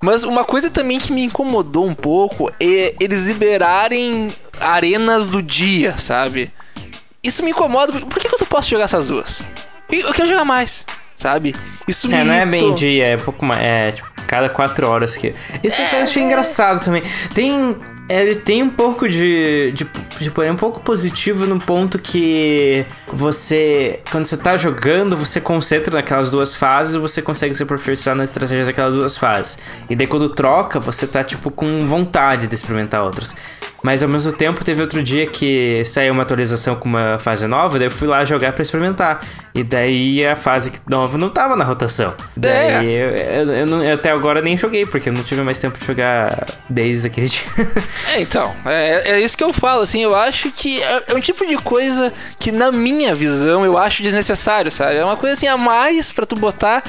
[0.00, 5.96] Mas uma coisa também que me incomodou um pouco é eles liberarem arenas do dia,
[5.98, 6.52] sabe?
[7.22, 7.92] Isso me incomoda.
[7.92, 9.42] Por que que eu só posso jogar essas duas?
[9.90, 10.86] Eu quero jogar mais,
[11.18, 11.54] sabe?
[11.86, 13.60] Isso me É, não é bem dia, é pouco mais.
[13.60, 15.34] É, tipo, cada quatro horas que.
[15.62, 17.02] Isso eu achei engraçado também.
[17.34, 17.76] Tem.
[18.08, 19.84] Ele tem um pouco de, de.
[20.18, 24.00] Tipo, é um pouco positivo no ponto que você.
[24.10, 28.24] Quando você tá jogando, você concentra naquelas duas fases e você consegue se aperfeiçoar na
[28.24, 29.58] estratégia daquelas duas fases.
[29.90, 33.34] E daí quando troca, você tá, tipo, com vontade de experimentar outras.
[33.82, 37.78] Mas ao mesmo tempo, teve outro dia que saiu uma atualização com uma fase nova,
[37.78, 39.24] daí eu fui lá jogar pra experimentar.
[39.54, 42.12] E daí a fase nova não tava na rotação.
[42.36, 45.58] Daí eu, eu- eu não- eu até agora nem joguei, porque eu não tive mais
[45.60, 47.42] tempo de jogar desde aquele dia.
[48.12, 51.20] É, então, é, é isso que eu falo, assim, eu acho que é, é um
[51.20, 54.96] tipo de coisa que, na minha visão, eu acho desnecessário, sabe?
[54.96, 56.82] É uma coisa assim a mais pra tu botar.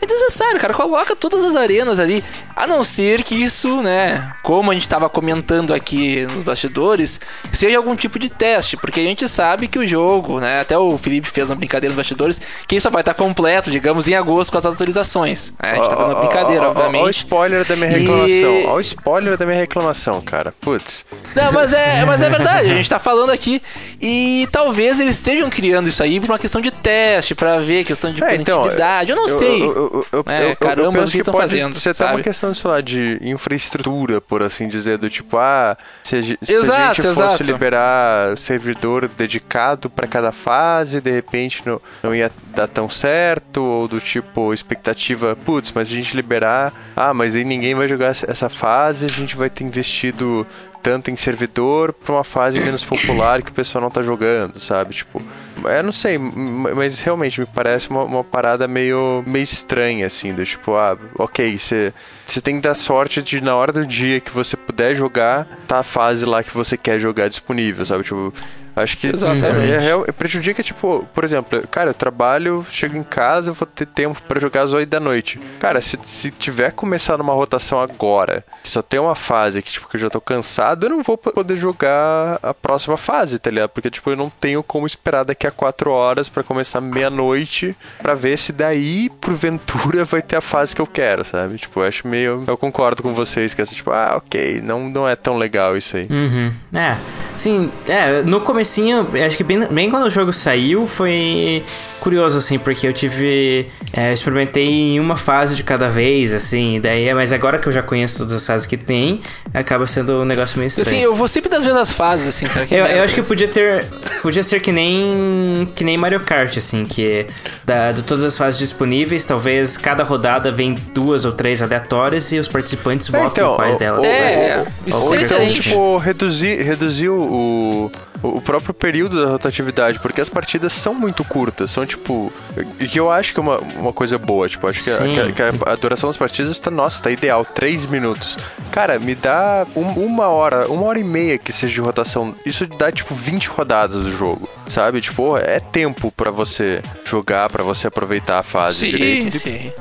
[0.00, 0.74] É desnecessário, cara.
[0.74, 2.22] Coloca todas as arenas ali.
[2.54, 4.30] A não ser que isso, né?
[4.42, 7.18] Como a gente tava comentando aqui nos bastidores,
[7.52, 8.76] seja algum tipo de teste.
[8.76, 10.60] Porque a gente sabe que o jogo, né?
[10.60, 14.14] Até o Felipe fez uma brincadeira nos bastidores, que isso vai estar completo, digamos, em
[14.14, 15.52] agosto com as atualizações.
[15.62, 17.16] É, a gente tá fazendo uma brincadeira, ó, Ó, o obviamente.
[17.16, 18.72] spoiler da minha E- reclamação.
[18.72, 20.52] Ó, o spoiler da minha reclamação, cara.
[20.60, 21.06] Putz.
[21.34, 23.62] Não, mas é, mas é verdade, a gente tá falando aqui.
[24.00, 28.12] E talvez eles estejam criando isso aí por uma questão de teste, pra ver, questão
[28.12, 28.66] de É, então,
[29.08, 29.62] eu não sei.
[29.62, 32.16] Eu, eu, eu, É, eu- eu caramba, penso o que pode fazendo, ser até sabe?
[32.16, 36.32] uma questão, sei lá, de infraestrutura, por assim dizer, do tipo, ah, se a, se
[36.32, 37.42] a Exato, gente fosse exato.
[37.44, 43.88] liberar servidor dedicado pra cada fase, de repente não, não ia dar tão certo, ou
[43.88, 48.48] do tipo, expectativa, putz, mas a gente liberar, ah, mas aí ninguém vai jogar essa
[48.48, 50.46] fase, a gente vai ter investido
[50.86, 54.94] tanto em servidor pra uma fase menos popular que o pessoal não tá jogando, sabe?
[54.94, 55.20] Tipo,
[55.64, 60.46] eu não sei, mas realmente me parece uma, uma parada meio, meio estranha, assim, do
[60.46, 61.92] tipo, ah, ok, você
[62.40, 65.82] tem que dar sorte de na hora do dia que você puder jogar, tá a
[65.82, 68.04] fase lá que você quer jogar disponível, sabe?
[68.04, 68.32] Tipo,
[68.76, 69.72] Acho que Exatamente.
[69.72, 73.86] é, real- prejudica, tipo, por exemplo, cara, eu trabalho, chego em casa, eu vou ter
[73.86, 75.40] tempo pra jogar às 8 da noite.
[75.58, 79.88] Cara, se, se tiver começando uma rotação agora, que só tem uma fase que, tipo,
[79.88, 83.50] que eu já tô cansado, eu não vou po- poder jogar a próxima fase, tá
[83.50, 83.70] ligado?
[83.70, 88.14] Porque, tipo, eu não tenho como esperar daqui a 4 horas pra começar meia-noite pra
[88.14, 91.56] ver se daí, porventura, vai ter a fase que eu quero, sabe?
[91.56, 92.44] Tipo, eu acho meio.
[92.46, 95.76] Eu concordo com vocês que é assim, tipo, ah, ok, não, não é tão legal
[95.76, 96.06] isso aí.
[96.10, 96.52] Uhum.
[96.74, 96.96] É.
[97.36, 101.64] Sim, é, no comecinho, acho que bem, bem quando o jogo saiu, foi
[102.00, 103.68] curioso, assim, porque eu tive.
[103.92, 107.72] é, eu experimentei em uma fase de cada vez, assim, daí, mas agora que eu
[107.72, 109.20] já conheço todas as fases que tem,
[109.54, 110.88] acaba sendo um negócio meio estranho.
[110.88, 112.66] Assim, eu vou sempre das mesmas fases, assim, cara.
[112.70, 113.84] Eu, eu acho que podia ter.
[114.22, 115.68] Podia ser que nem.
[115.74, 117.26] que nem Mario Kart, assim, que
[117.64, 122.38] da, de todas as fases disponíveis, talvez cada rodada vem duas ou três aleatórias e
[122.38, 124.04] os participantes votam então, quais delas.
[124.04, 125.62] É, isso Ou seria excelente.
[125.62, 127.90] tipo, reduzir, reduzir o,
[128.22, 132.32] o próprio período da rotatividade, porque as partidas são muito curtas, são tipo.
[132.80, 135.20] E que eu acho que é uma, uma coisa boa, tipo, acho que, a, que
[135.20, 138.38] a- que a, duração das partidas tá, nossa, tá ideal, 3 minutos.
[138.70, 142.34] Cara, me dá um- uma hora, uma hora e meia que seja de rotação.
[142.44, 145.00] Isso dá, tipo, 20 rodadas do jogo, sabe?
[145.00, 149.38] Tipo, é tempo pra você jogar, pra você aproveitar a fase Sim, direito.
[149.38, 149.72] sim.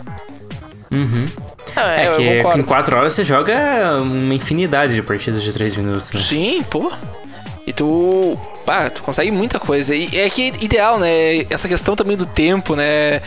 [0.92, 1.28] Uhum.
[1.76, 6.14] É, É, que em 4 horas você joga uma infinidade de partidas de 3 minutos,
[6.14, 6.22] né?
[6.22, 6.92] Sim, pô.
[7.76, 8.38] Tu.
[8.66, 9.96] Pá, tu consegue muita coisa.
[9.96, 11.46] E é que ideal, né?
[11.50, 13.22] Essa questão também do tempo, né?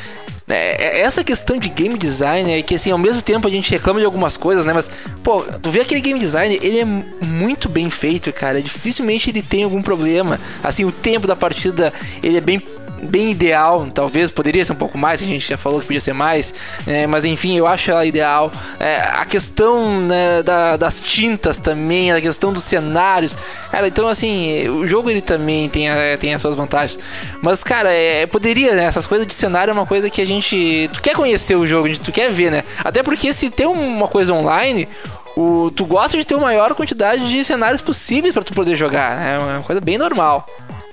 [0.48, 4.00] É, Essa questão de game design é que, assim, ao mesmo tempo a gente reclama
[4.00, 4.72] de algumas coisas, né?
[4.72, 4.90] Mas,
[5.22, 8.62] pô, tu vê aquele game design, ele é muito bem feito, cara.
[8.62, 10.40] Dificilmente ele tem algum problema.
[10.62, 12.62] Assim, o tempo da partida, ele é bem
[13.02, 16.12] bem ideal, talvez poderia ser um pouco mais, a gente já falou que podia ser
[16.12, 16.52] mais,
[16.86, 18.50] né, mas enfim, eu acho ela ideal.
[18.80, 23.36] É, a questão né, da- das tintas também, a questão dos cenários,
[23.70, 26.98] cara, então assim, o jogo ele também tem, a- tem as suas vantagens,
[27.42, 30.90] mas cara, é, poderia, né, essas coisas de cenário é uma coisa que a gente,
[30.92, 34.32] tu quer conhecer o jogo, tu quer ver, né, até porque se tem uma coisa
[34.32, 34.88] online,
[35.36, 39.16] o, tu gosta de ter a maior quantidade de cenários possíveis para tu poder jogar,
[39.16, 40.44] né, é uma coisa bem normal.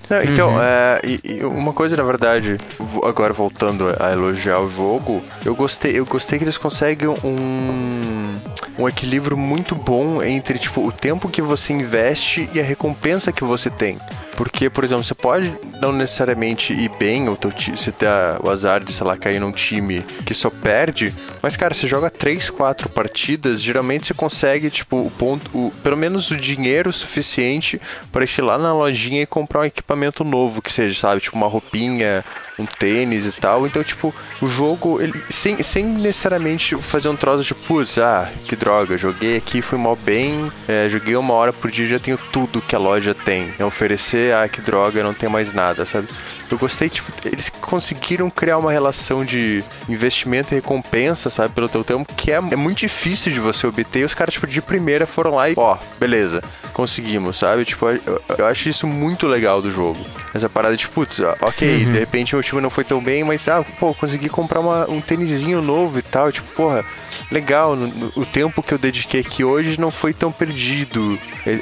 [0.10, 2.58] Não, então, é, e, e uma coisa, na verdade,
[3.04, 8.39] agora voltando a elogiar o jogo, eu gostei, eu gostei que eles conseguem um,
[8.78, 13.44] um equilíbrio muito bom entre, tipo, o tempo que você investe e a recompensa que
[13.44, 13.98] você tem.
[14.36, 18.08] Porque, por exemplo, você pode não necessariamente ir bem, ou você ter
[18.43, 22.10] o azar de, sei lá, cair num time que só perde, mas, cara, você joga
[22.10, 27.80] 3, 4 partidas, geralmente você consegue, tipo, o ponto, o, pelo menos o dinheiro suficiente
[28.12, 31.48] para ir lá na lojinha e comprar um equipamento novo, que seja, sabe, tipo uma
[31.48, 32.24] roupinha,
[32.58, 33.65] um tênis e tal.
[33.65, 38.56] Então, tipo, o jogo, ele, sem, sem necessariamente fazer um troço de, putz, ah, que
[38.56, 42.62] droga, joguei aqui, fui mal bem, é, joguei uma hora por dia, já tenho tudo
[42.62, 43.54] que a loja tem.
[43.60, 46.08] É oferecer, ah, que droga, não tem mais nada, sabe?
[46.51, 51.84] Eu gostei, tipo, eles conseguiram criar uma relação de investimento e recompensa, sabe, pelo teu
[51.84, 53.99] tempo, que é, é muito difícil de você obter.
[54.01, 57.65] E os caras, tipo, de primeira foram lá e, ó, beleza, conseguimos, sabe?
[57.65, 59.97] Tipo, eu, eu acho isso muito legal do jogo.
[60.34, 63.47] Essa parada de, putz, ó, ok, de repente meu time não foi tão bem, mas,
[63.47, 66.31] ah, pô, consegui comprar uma- um tênisinho novo e tal.
[66.31, 66.84] Tipo, porra,
[67.31, 71.17] legal, no- no- o tempo que eu dediquei aqui hoje não foi tão perdido,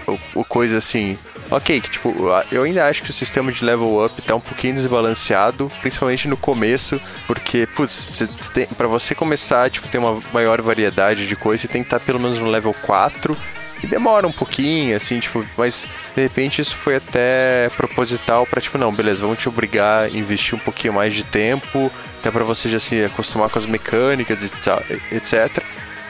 [0.07, 1.17] ou, ou coisa assim.
[1.53, 2.11] Ok, tipo,
[2.51, 6.35] eu ainda acho que o sistema de level up tá um pouquinho desbalanceado, principalmente no
[6.35, 11.61] começo, porque, putz, você tem, pra você começar, tipo, ter uma maior variedade de coisas,
[11.61, 13.37] você tem que estar pelo menos no level 4,
[13.83, 18.79] e demora um pouquinho, assim, tipo, mas de repente isso foi até proposital pra, tipo,
[18.79, 22.67] não, beleza, vamos te obrigar a investir um pouquinho mais de tempo, até pra você
[22.67, 25.63] já se acostumar com as mecânicas e etc.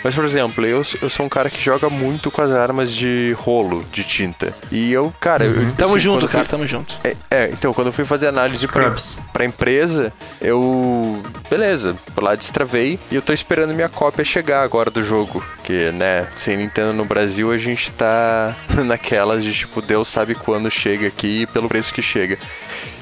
[0.04, 3.32] Mas, por exemplo, eu, eu sou um cara que joga muito com as armas de
[3.40, 4.54] rolo, de tinta.
[4.72, 6.94] E eu, cara, eu, Tamo assim, junto, cara, fui- tamo junto.
[7.04, 8.94] é, é, então, quando eu fui fazer análise pra,
[9.32, 10.12] pra empresa,
[10.42, 11.24] eu.
[11.50, 15.44] Beleza, lá destravei e eu tô esperando minha cópia chegar agora do jogo.
[15.64, 18.54] Que, né, sem Nintendo no Brasil, a gente tá
[18.86, 22.38] naquelas de tipo, Deus sabe quando chega aqui e pelo preço que chega.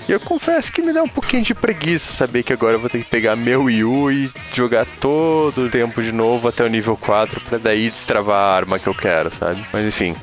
[0.09, 2.89] E eu confesso que me dá um pouquinho de preguiça saber que agora eu vou
[2.89, 6.67] ter que pegar meu Wii U e jogar todo o tempo de novo até o
[6.67, 9.63] nível 4 pra daí destravar a arma que eu quero, sabe?
[9.71, 10.15] Mas enfim.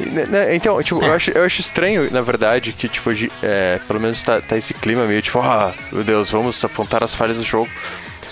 [0.00, 3.78] Né, né, Então, tipo, eu, acho, eu acho estranho, na verdade, que, tipo, de- é,
[3.86, 7.36] pelo menos tá, tá esse clima meio tipo, ah, meu Deus, vamos apontar as falhas
[7.36, 7.68] do jogo.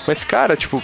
[0.07, 0.83] Mas, cara, tipo,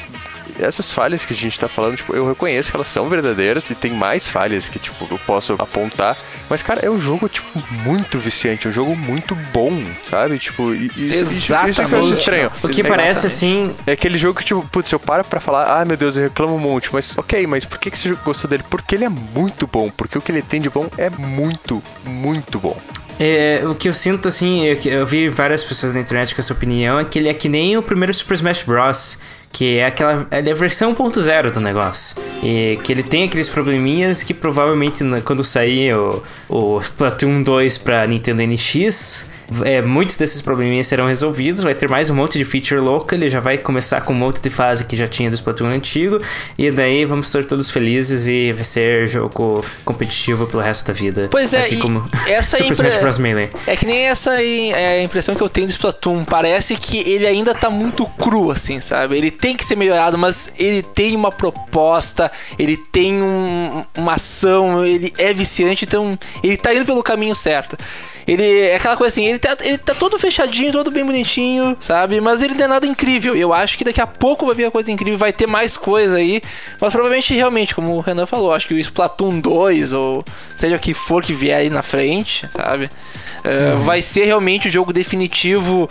[0.60, 3.74] essas falhas que a gente tá falando, tipo, eu reconheço que elas são verdadeiras e
[3.74, 6.16] tem mais falhas que, tipo, eu posso apontar.
[6.48, 9.72] Mas, cara, é um jogo, tipo, muito viciante, é um jogo muito bom,
[10.10, 10.38] sabe?
[10.38, 12.12] Tipo, isso, isso, isso é que eu acho Exatamente.
[12.18, 12.52] estranho.
[12.62, 13.74] O que É- parece assim.
[13.86, 16.54] é aquele jogo que, tipo, putz, eu paro pra falar, ah, meu Deus, eu reclamo
[16.54, 18.62] um monte, mas ok, mas por que, que você gostou dele?
[18.70, 22.58] Porque ele é muito bom, porque o que ele tem de bom é muito, muito
[22.58, 22.76] bom.
[23.18, 26.40] É, o que eu sinto, assim, eu, que- eu vi várias pessoas na internet com
[26.40, 29.18] essa opinião, é que ele é que nem o primeiro Super Smash Bros.
[29.52, 30.26] Que é aquela.
[30.30, 32.14] É a versão 1.0 do negócio.
[32.42, 38.06] E que ele tem aqueles probleminhas que provavelmente quando sair o, o Splatoon 2 pra
[38.06, 39.30] Nintendo NX.
[39.64, 43.28] É, muitos desses probleminhas serão resolvidos, vai ter mais um monte de feature louca, ele
[43.30, 46.18] já vai começar com um monte de fase que já tinha do Splatoon antigo,
[46.58, 51.28] e daí vamos estar todos felizes e vai ser jogo competitivo pelo resto da vida.
[51.30, 53.18] Pois é, assim como essa Super impre- Smash Bros.
[53.18, 53.50] Melee.
[53.66, 56.24] É que nem essa é a impressão que eu tenho do Splatoon.
[56.24, 59.16] Parece que ele ainda tá muito cru, assim, sabe?
[59.16, 64.84] Ele tem que ser melhorado, mas ele tem uma proposta, ele tem um- uma ação,
[64.84, 67.76] ele é viciante, então ele tá indo pelo caminho certo.
[68.26, 72.20] Ele é aquela coisa assim, ele tá, ele tá todo fechadinho, todo bem bonitinho, sabe?
[72.20, 73.36] Mas ele não é nada incrível.
[73.36, 76.16] Eu acho que daqui a pouco vai vir a coisa incrível, vai ter mais coisa
[76.16, 76.42] aí.
[76.80, 80.24] Mas provavelmente, realmente, como o Renan falou, acho que o Splatoon 2, ou
[80.56, 82.90] seja o que for que vier aí na frente, sabe?
[83.44, 83.80] É, Uhum.
[83.82, 85.88] Vai ser realmente o jogo definitivo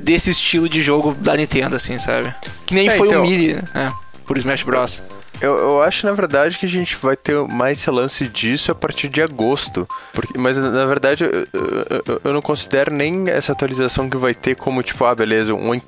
[0.00, 2.32] desse estilo de jogo da Nintendo, assim, sabe?
[2.64, 3.90] Que nem É, foi então- o Melee, né?
[4.24, 5.02] Por Smash Bros.
[5.42, 8.74] Eu, eu acho, na verdade, que a gente vai ter mais esse lance disso a
[8.74, 9.88] partir de agosto.
[10.12, 14.54] Porque, mas, na verdade, eu, eu- eu- não considero nem essa atualização que vai ter
[14.54, 15.80] como, tipo, ah, beleza, um, um,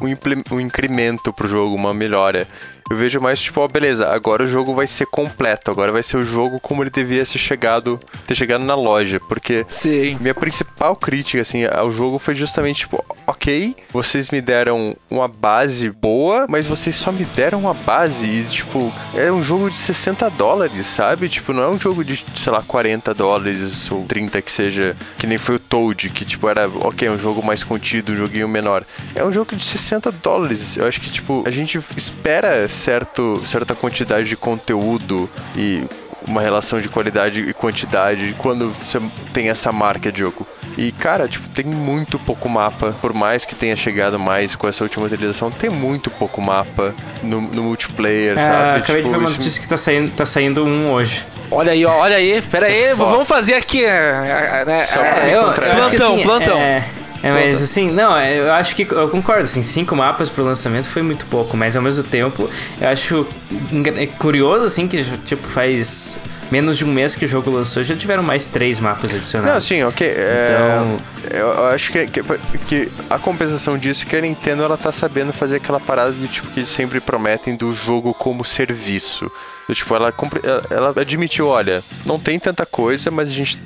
[0.00, 0.16] um
[0.52, 2.46] um incremento pro jogo, uma melhora.
[2.92, 6.18] Eu vejo mais, tipo, ó, beleza, agora o jogo vai ser completo, agora vai ser
[6.18, 9.18] o jogo como ele devia ser chegado, ter chegado na loja.
[9.18, 10.18] Porque Sim.
[10.20, 15.88] minha principal crítica, assim, ao jogo foi justamente, tipo, ok, vocês me deram uma base
[15.88, 20.28] boa, mas vocês só me deram uma base e, tipo, é um jogo de 60
[20.28, 21.30] dólares, sabe?
[21.30, 25.26] Tipo, não é um jogo de, sei lá, 40 dólares ou 30 que seja, que
[25.26, 28.84] nem foi o Toad, que, tipo, era, ok, um jogo mais contido, um joguinho menor.
[29.14, 30.76] É um jogo de 60 dólares.
[30.76, 35.84] Eu acho que, tipo, a gente espera certo, certa quantidade de conteúdo e
[36.26, 39.00] uma relação de qualidade e quantidade quando você
[39.32, 40.46] tem essa marca de jogo.
[40.78, 42.94] E, cara, tipo, tem muito pouco mapa.
[43.00, 47.40] Por mais que tenha chegado mais com essa última atualização, tem muito pouco mapa no,
[47.40, 48.78] no multiplayer, É, sabe?
[48.78, 51.24] acabei de ver uma isso- notícia que tá saindo, tá saindo um hoje.
[51.50, 53.04] Olha aí, ó, olha aí, pera aí, Só.
[53.04, 56.58] vamos fazer aqui, né, Só é, pra É, eu, eu Plantão, assim, plantão.
[56.58, 56.84] É,
[57.22, 60.88] é, mas assim, não, é, eu acho que eu concordo, assim, cinco mapas pro lançamento
[60.88, 62.48] foi muito pouco, mas ao mesmo tempo
[62.80, 63.26] eu acho
[63.98, 66.18] é curioso, assim, que tipo faz
[66.50, 69.54] menos de um mês que o jogo lançou, já tiveram mais três mapas adicionados.
[69.54, 70.06] Não, sim, ok.
[70.06, 72.22] é, Então- eu, eu acho que, que,
[72.68, 76.28] que a compensação disso é que a Nintendo ela tá sabendo fazer aquela parada de
[76.28, 79.30] tipo que eles sempre prometem do jogo como serviço.
[79.72, 80.12] Tipo, ela-
[80.68, 83.58] ela admitiu, olha, não tem tanta coisa, mas a gente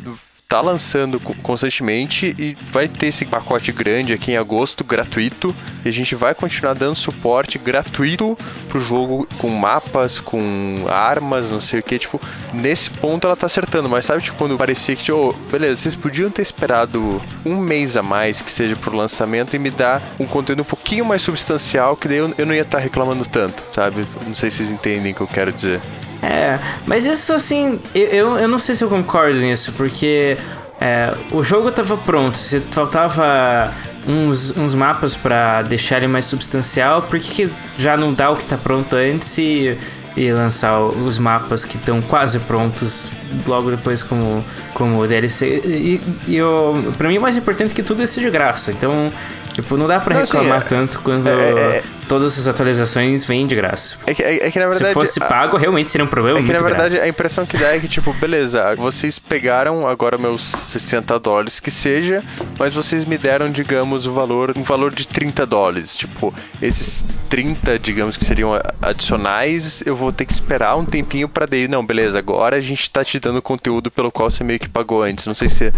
[0.48, 5.54] tá lançando co- constantemente e vai ter esse pacote grande aqui em agosto, gratuito,
[5.84, 11.60] e a gente vai continuar dando suporte gratuito pro jogo com mapas, com armas, não
[11.60, 12.20] sei o que, tipo,
[12.52, 16.30] nesse ponto ela tá acertando, mas sabe, tipo, quando parecia que, oh, beleza, vocês podiam
[16.30, 20.62] ter esperado um mês a mais que seja pro lançamento e me dar um conteúdo
[20.62, 24.06] um pouquinho mais substancial, que daí eu, eu não ia estar reclamando tanto, sabe?
[24.26, 25.80] Não sei se vocês entendem o que eu quero dizer.
[26.22, 30.36] É, mas isso assim, eu, eu, eu não sei se eu concordo nisso, porque
[30.80, 33.72] é, o jogo tava pronto, se faltava
[34.06, 38.36] uns, uns mapas pra deixar ele mais substancial, por que, que já não dá o
[38.36, 39.76] que tá pronto antes e,
[40.16, 43.10] e lançar os mapas que estão quase prontos
[43.46, 45.60] logo depois como, como DLC?
[45.64, 48.72] E, e eu, pra mim o mais importante é que tudo isso é de graça,
[48.72, 49.12] então.
[49.52, 53.24] Tipo, não dá pra Não, assim, reclamar é- tanto quando é- é- todas essas atualizações
[53.24, 53.96] vêm de graça.
[54.06, 54.88] É que, é, é que na verdade.
[54.88, 56.80] Se fosse a- pago, realmente seria um problema É que muito na grave.
[56.90, 61.60] verdade a impressão que dá é que, tipo, beleza, vocês pegaram agora meus 60 dólares
[61.60, 62.22] que seja,
[62.58, 65.96] mas vocês me deram, digamos, o valor, um valor de 30 dólares.
[65.96, 71.28] Tipo, esses 30, digamos que seriam a- adicionais, eu vou ter que esperar um tempinho
[71.28, 71.68] pra daí.
[71.68, 75.02] Não, beleza, agora a gente tá te dando conteúdo pelo qual você meio que pagou
[75.02, 75.26] antes.
[75.26, 75.72] Não sei se você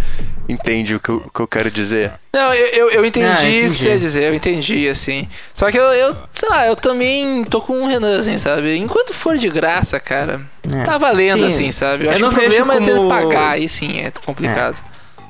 [0.48, 2.12] entende o que eu, que eu quero dizer.
[2.32, 3.78] Não, eu, eu, eu entendi, Ah, o que entendi.
[3.78, 5.26] você ia dizer, eu entendi, assim.
[5.54, 8.76] Só que eu, eu, sei lá, eu também tô com o Renan, assim, sabe?
[8.76, 10.40] Enquanto for de graça, cara,
[10.72, 10.84] É.
[10.84, 12.04] tá valendo, Sim, assim, sabe?
[12.04, 14.10] Eu, eu acho não que o problema é ter que como- pagar, aí sim, é
[14.24, 14.76] complicado.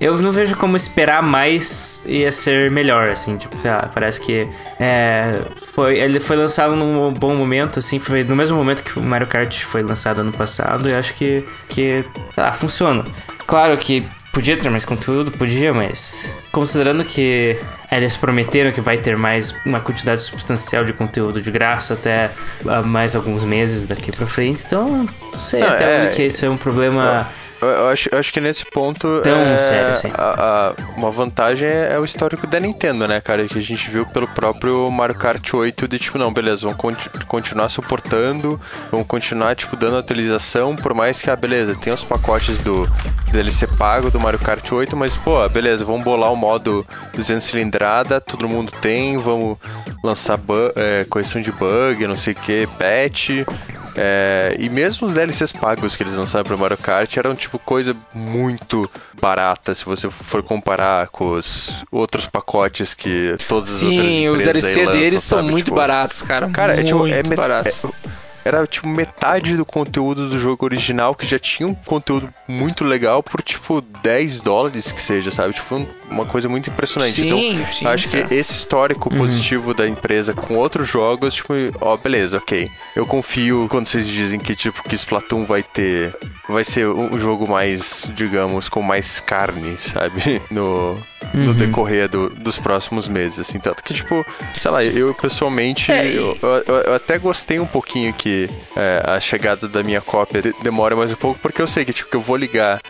[0.01, 4.48] Eu não vejo como esperar mais ia ser melhor, assim, tipo, sei lá, parece que
[4.79, 5.40] é,
[5.74, 9.27] foi, ele foi lançado num bom momento, assim, foi no mesmo momento que o Mario
[9.27, 13.05] Kart foi lançado ano passado, e acho que, que sei lá, funciona.
[13.44, 14.07] Claro que
[14.38, 17.59] podia ter mais conteúdo, podia, mas considerando que
[17.90, 22.31] eles prometeram que vai ter mais uma quantidade substancial de conteúdo de graça até
[22.64, 26.22] ah, mais alguns meses daqui pra frente, então não sei Não, até é- onde que
[26.22, 27.27] isso é um problema.
[27.29, 29.20] Eu, eu acho, eu acho que nesse ponto.
[29.22, 30.10] Tão é, sério, assim.
[30.14, 33.46] a- a- uma vantagem é, é o histórico da Nintendo, né, cara?
[33.48, 37.10] Que a gente viu pelo próprio Mario Kart 8 de tipo, não, beleza, vamos conti-
[37.26, 42.58] continuar suportando, vamos continuar, tipo, dando atualização, por mais que, ah, beleza, tem os pacotes
[42.60, 42.88] do
[43.32, 48.20] DLC pago do Mario Kart 8, mas, pô, beleza, vamos bolar o modo 200 cilindrada,
[48.20, 49.58] todo mundo tem, vamos
[50.02, 50.38] lançar
[50.76, 53.30] é, correção de bug, não sei o que, patch.
[54.00, 57.96] É, e mesmo os DLCs pagos que eles lançaram pro Mario Kart eram tipo coisa
[58.14, 58.88] muito
[59.20, 64.44] barata se você for comparar com os outros pacotes que todas as outras Sim, os
[64.44, 65.50] DLC lançam, deles são sabe?
[65.50, 66.48] muito Tipo, baratos, cara.
[66.50, 67.82] Cara, é tipo, muito é, baratos.
[67.84, 72.85] é- era tipo metade do conteúdo do jogo original, que já tinha um conteúdo muito
[72.85, 75.55] legal por tipo 10 dólares que seja, sabe?
[75.55, 77.14] Tipo, um- uma coisa muito impressionante.
[77.14, 78.27] Sim, então, sim, acho cara.
[78.27, 82.70] que esse histórico positivo da empresa com outros jogos, tipo, ó, beleza, ok.
[82.96, 86.16] Eu confio quando vocês dizem que, tipo, que Splatoon vai ter.
[86.48, 90.40] Vai ser um jogo mais, digamos, com mais carne, sabe?
[90.51, 90.96] No,
[91.35, 93.59] no decorrer do- dos próximos meses, assim.
[93.59, 94.24] Tanto que, tipo,
[94.57, 95.90] sei lá, eu pessoalmente.
[95.92, 100.40] É, eu, eu- eu até gostei um pouquinho que é, a chegada da minha cópia
[100.42, 102.81] de- demora mais um pouco, porque eu sei que, tipo, que eu vou ligar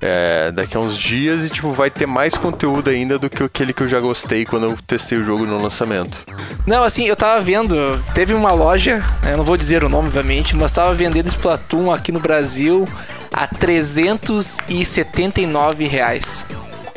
[0.00, 3.72] é, daqui a uns dias e, tipo, vai ter mais conteúdo ainda do que aquele
[3.72, 6.18] que eu já gostei quando eu testei o jogo no lançamento.
[6.66, 7.74] Não, assim, eu tava vendo,
[8.14, 11.90] teve uma loja, né, eu não vou dizer o nome, obviamente, mas tava vendendo Splatoon
[11.90, 12.86] aqui no Brasil
[13.32, 16.44] a 379 reais.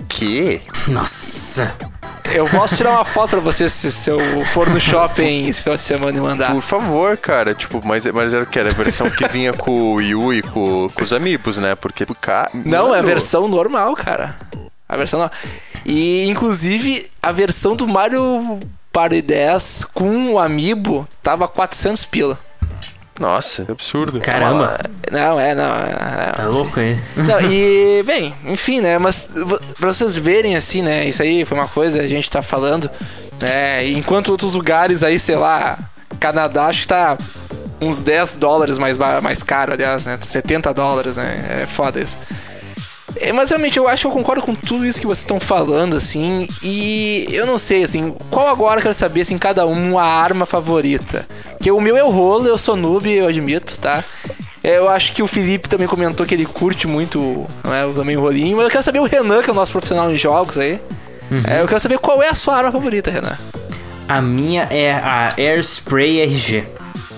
[0.08, 0.62] Que?
[0.88, 1.76] Nossa.
[2.34, 5.76] Eu posso tirar uma foto pra você se, se eu for no shopping esse final
[5.76, 6.52] de semana e mandar.
[6.52, 8.60] Por favor, cara, tipo, mas, mas era o que?
[8.60, 11.76] Era a versão que vinha com o Wii U e com, com os amiibos, né?
[11.76, 14.36] Porque, cá, Não, é a versão normal, cara.
[14.88, 15.38] A versão normal.
[15.86, 18.60] E, inclusive, a versão do Mario
[18.92, 22.40] Party 10 com o Amiibo tava 400 pila.
[23.20, 24.20] Nossa, que absurdo.
[24.20, 24.78] Caramba.
[25.12, 25.76] Não, é, não.
[25.76, 27.00] é, Tá é, louco aí?
[27.16, 28.98] Não, e, bem, enfim, né?
[28.98, 29.28] Mas
[29.80, 31.06] pra vocês verem, assim, né?
[31.06, 32.90] Isso aí foi uma coisa, a gente tá falando,
[33.42, 33.88] né?
[33.90, 35.78] Enquanto outros lugares aí, sei lá,
[36.20, 37.18] Canadá, acho que tá
[37.80, 40.18] uns 10 dólares mais, mais caro, aliás, né?
[40.28, 41.64] 70 dólares, né?
[41.64, 42.18] É foda isso.
[43.22, 45.96] É, mas realmente eu acho que eu concordo com tudo isso que vocês estão falando,
[45.96, 50.04] assim, e eu não sei, assim, qual agora eu quero saber, assim, cada um a
[50.04, 51.28] arma favorita.
[51.52, 54.04] Porque o meu é o rolo, eu sou noob, eu admito, tá?
[54.64, 58.18] É, Eu acho que o Felipe também comentou que ele curte muito não é, também
[58.18, 60.58] o rolinho, mas eu quero saber o Renan, que é o nosso profissional em jogos
[60.58, 60.82] aí.
[61.48, 63.38] É, eu quero saber qual é a sua arma favorita, Renan.
[64.08, 66.64] A minha é a Air Spray RG.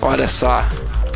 [0.02, 0.64] Olha só.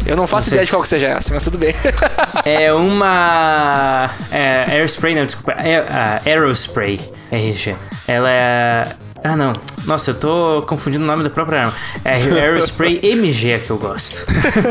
[0.06, 1.74] Eu não faço Não ideia de se- qual que seja essa, mas tudo bem.
[2.44, 4.10] É uma.
[4.30, 5.52] É, Airspray, não, desculpa.
[5.52, 7.00] É, a Aerospray
[7.32, 7.74] RG.
[8.06, 8.82] Ela é.
[9.22, 9.54] Ah, não.
[9.86, 11.74] Nossa, eu tô confundindo o nome da própria arma.
[12.04, 14.26] É Aerospray MG que eu gosto.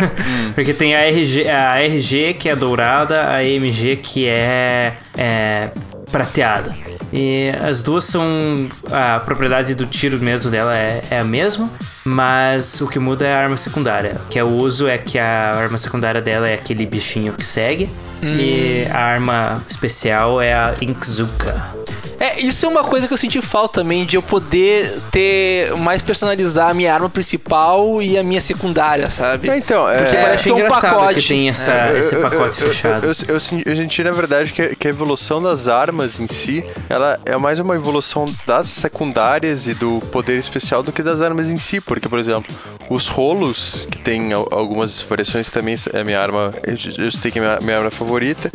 [0.53, 5.69] Porque tem a RG, a RG que é dourada, a MG que é, é
[6.11, 6.76] prateada.
[7.11, 8.67] E as duas são.
[8.91, 11.69] A propriedade do tiro mesmo dela é, é a mesma,
[12.06, 14.20] mas o que muda é a arma secundária.
[14.30, 17.89] Que é o uso é que a arma secundária dela é aquele bichinho que segue.
[18.26, 21.74] E a arma especial é a Inkzuka.
[22.18, 26.01] É, isso é uma coisa que eu senti falta também, de eu poder ter mais
[26.01, 29.49] personalizar a minha arma principal e a minha secundária, sabe?
[29.49, 31.20] É, então, é, Porque É, parece que é um pacote.
[31.22, 33.04] que tem essa, Eu- esse pacote eu- eu- fechado.
[33.08, 36.28] Eu, eu, eu senti- eu senti, na verdade, que, que a evolução das armas em
[36.28, 41.20] si, ela é mais uma evolução das secundárias e do poder especial do que das
[41.22, 41.82] armas em si.
[41.94, 42.52] Porque, por exemplo,
[42.89, 46.76] os rolos, que tem al- algumas variações também, é minha arma, eu,
[47.12, 48.52] sei que é minha, minha arma favorita,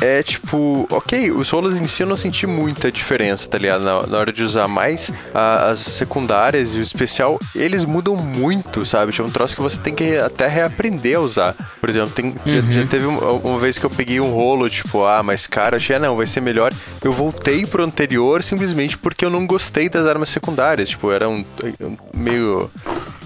[0.00, 3.82] é tipo, ok, os rolos em si eu não senti muita diferença, tá ligado?
[3.82, 8.84] Na, na hora de usar mais a- as secundárias e o especial, eles mudam muito,
[8.86, 9.12] sabe?
[9.12, 11.54] Tipo, um troço que você tem que até reaprender a usar.
[11.80, 15.04] Por exemplo, tem, já, já teve uma, uma vez que eu peguei um rolo, tipo,
[15.04, 16.72] ah, mas cara, achei, ah, não, vai ser melhor.
[17.02, 20.88] Eu voltei pro anterior simplesmente porque eu não gostei das armas secundárias.
[20.90, 21.44] Tipo, era um,
[21.80, 22.70] um meio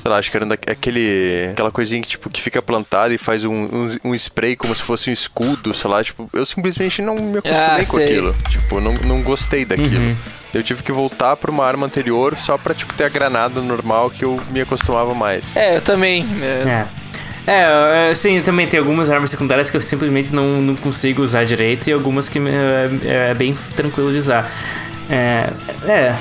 [0.04, 3.16] sei lá, acho que era da- aquele, aquela coisinha que, tipo, que fica plantada e
[3.16, 7.00] faz um, um, um spray como se fosse um escudo, sei lá, tipo, eu simplesmente
[7.00, 8.36] não me acostumei Ah, com aquilo.
[8.50, 9.96] Tipo, não, não gostei daquilo.
[9.98, 10.14] Uhum.
[10.52, 14.10] Eu tive que voltar pra uma arma anterior só pra, tipo, ter a granada normal
[14.10, 15.56] que eu me acostumava mais.
[15.56, 16.26] É, eu também.
[16.42, 17.04] é, É.
[17.46, 21.44] É, eu- sim, também tem algumas armas secundárias que eu simplesmente não, não consigo usar
[21.44, 24.50] direito e algumas que me- é, é bem tranquilo de usar.
[25.10, 25.48] É,
[25.86, 26.14] é,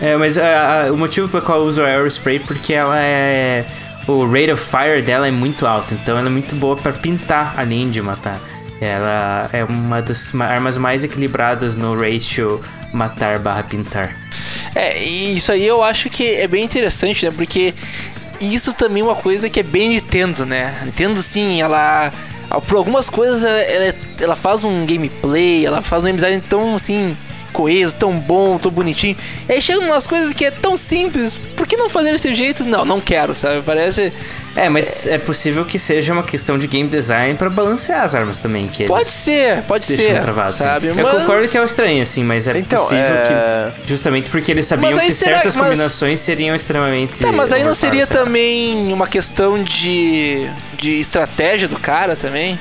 [0.00, 2.98] é, mas a- a- o motivo pelo qual eu uso a Aerospray é porque ela
[2.98, 3.64] é.
[4.08, 7.54] O rate of fire dela é muito alto, então ela é muito boa pra pintar
[7.56, 8.40] além de matar.
[8.80, 12.60] Ela é uma das ma- armas mais equilibradas no ratio
[12.92, 14.16] matar barra pintar.
[14.74, 17.30] É, e isso aí eu acho que é bem interessante, né?
[17.36, 17.74] Porque
[18.40, 20.74] isso também é uma coisa que é bem Nintendo, né?
[20.84, 22.10] Nintendo, sim, ela.
[22.66, 27.16] Por algumas coisas ela, ela faz um gameplay, ela faz um design tão assim.
[27.52, 29.16] Coeso, tão bom, tão bonitinho.
[29.48, 31.36] E aí chegam umas coisas que é tão simples.
[31.56, 32.64] Por que não fazer desse jeito?
[32.64, 33.62] Não, não quero, sabe?
[33.62, 34.12] Parece.
[34.56, 38.38] É, mas é possível que seja uma questão de game design pra balancear as armas
[38.38, 38.66] também.
[38.66, 40.20] Que Pode ser, pode ser.
[40.20, 40.58] travado, assim.
[40.64, 40.86] sabe?
[40.88, 43.88] Eu Mas- concordo que é estranho, assim, mas é Então, possível é- que.
[43.88, 47.18] Justamente porque eles sabiam que será- certas mas- combinações seriam extremamente.
[47.18, 52.58] Tá, mas aí não seria também uma questão de, de estratégia do cara também?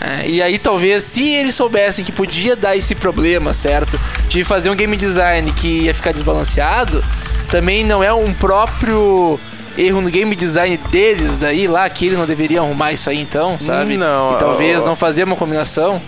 [0.00, 4.00] É, e aí talvez se eles soubessem que podia dar esse problema, certo?
[4.28, 7.04] De fazer um game design que ia ficar desbalanceado,
[7.50, 9.38] também não é um próprio
[9.76, 13.58] erro no game design deles daí lá, que eles não deveriam arrumar isso aí então,
[13.60, 13.96] sabe?
[13.96, 16.00] Não, E talvez eu- não fazer uma combinação.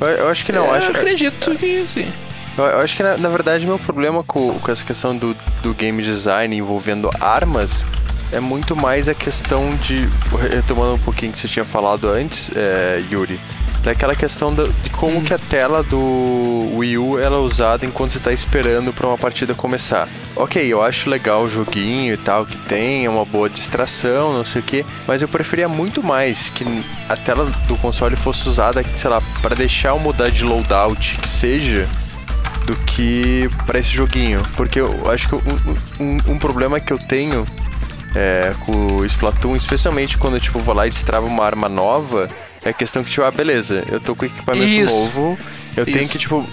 [0.00, 2.10] Eu, eu acho que não, eu acho, acredito que sim.
[2.58, 5.72] eu, eu acho que na, na verdade meu problema com, com essa questão do, do
[5.74, 7.84] game design envolvendo armas
[8.32, 10.08] é muito mais a questão de.
[10.50, 13.38] Retomando um pouquinho que você tinha falado antes, é, Yuri.
[13.82, 18.12] Daquela questão da- de como que a tela do Wii U ela é usada enquanto
[18.12, 20.06] você tá esperando pra uma partida começar.
[20.36, 24.44] Ok, eu acho legal o joguinho e tal que tem, é uma boa distração, não
[24.44, 26.62] sei o que, mas eu preferia muito mais que
[27.08, 31.28] a tela do console fosse usada, sei lá, para deixar eu mudar de loadout que
[31.28, 31.88] seja,
[32.66, 34.42] do que para esse joguinho.
[34.58, 37.46] Porque eu acho que um, um, um problema que eu tenho
[38.14, 42.28] é, com o Splatoon, especialmente quando eu tipo, vou lá e destrava uma arma nova,
[42.62, 44.92] é questão que, tipo, ah, beleza, eu tô com equipamento Isso.
[44.92, 45.38] novo,
[45.76, 46.10] eu tenho Isso.
[46.10, 46.46] que, tipo.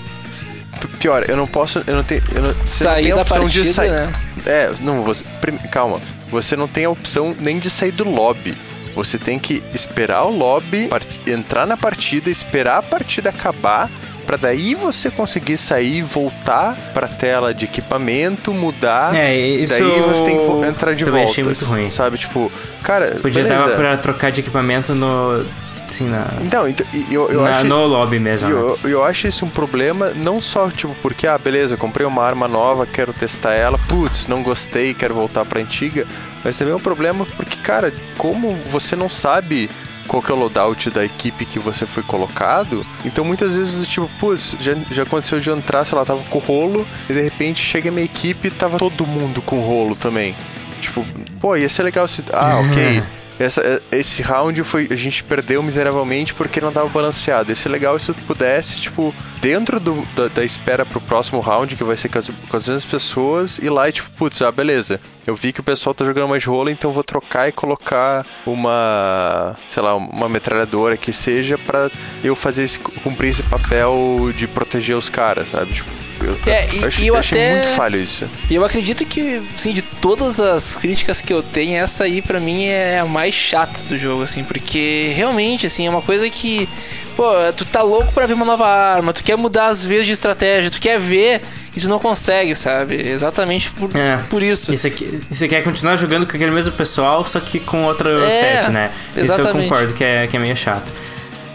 [0.99, 1.84] Pior, eu não posso.
[1.88, 2.22] Eu não tenho.
[2.34, 3.89] Eu não, você não Sair tem a da opção de partida, sair.
[3.89, 4.14] né?
[4.45, 5.24] É, não, você.
[5.72, 5.99] Calma.
[6.30, 8.55] Você não tem a opção nem de sair do lobby.
[8.93, 10.89] Você tem que esperar o lobby,
[11.26, 13.89] entrar na partida, esperar a partida acabar,
[14.28, 19.15] pra daí você conseguir sair, voltar pra tela de equipamento, mudar.
[19.15, 21.32] É, isso Daí você tem que entrar de também volta.
[21.32, 21.89] achei muito ruim.
[21.89, 22.51] Sabe, tipo,
[22.84, 23.67] cara, Podia beleza.
[23.69, 25.43] dar pra trocar de equipamento no.
[25.89, 26.25] Assim, na.
[26.41, 27.65] Então, então, eu, eu na- acho.
[27.65, 28.49] no lobby mesmo.
[28.49, 28.59] E né?
[28.59, 32.45] eu, eu acho isso um problema, não só, tipo, porque, ah, beleza, comprei uma arma
[32.45, 36.05] nova, quero testar ela, putz, não gostei, quero voltar pra antiga,
[36.43, 39.69] mas também é um problema porque, cara, como você não sabe
[40.08, 44.10] qual que é o loadout da equipe que você foi colocado, então muitas vezes, tipo,
[44.20, 47.89] putz, já, já aconteceu de entrar, sei lá, tava com rolo, e de repente chega
[47.89, 50.34] a minha equipe e tava todo mundo com rolo também.
[50.82, 51.05] Tipo,
[51.39, 52.24] pô, ia ser legal se.
[52.32, 53.03] Ah, ok.
[53.39, 54.88] Essa, esse round foi.
[54.89, 57.51] A gente perdeu miseravelmente porque não tava balanceado.
[57.51, 61.83] Ia ser legal se pudesse, tipo, dentro do, da, da espera pro próximo round, que
[61.83, 64.99] vai ser com as, com as mesmas pessoas, ir lá e, tipo, putz, ah, beleza.
[65.25, 69.55] Eu vi que o pessoal tá jogando mais rolo, então vou trocar e colocar uma.
[69.69, 71.91] sei lá, uma metralhadora que seja pra
[72.23, 75.73] eu fazer esse, cumprir esse papel de proteger os caras, sabe?
[75.73, 78.28] Tipo, eu, É, e- acho, eu achei até- muito falho isso.
[78.49, 82.39] E eu acredito que, assim, de todas as críticas que eu tenho, essa aí pra
[82.39, 86.68] mim é a mais chata do jogo, assim, porque realmente, assim, é uma coisa que,
[87.15, 90.11] pô, tu tá louco pra ver uma nova arma, tu quer mudar as vezes de
[90.13, 91.41] estratégia, tu quer ver
[91.76, 92.95] e tu não consegue, sabe?
[93.07, 94.18] Exatamente por, É.
[94.30, 94.74] por isso.
[94.74, 98.09] E você, e você quer continuar jogando com aquele mesmo pessoal, só que com outro
[98.24, 98.30] É,
[98.63, 98.91] set, né?
[99.11, 99.63] Isso eu exatamente.
[99.70, 100.91] concordo que é, que é meio chato.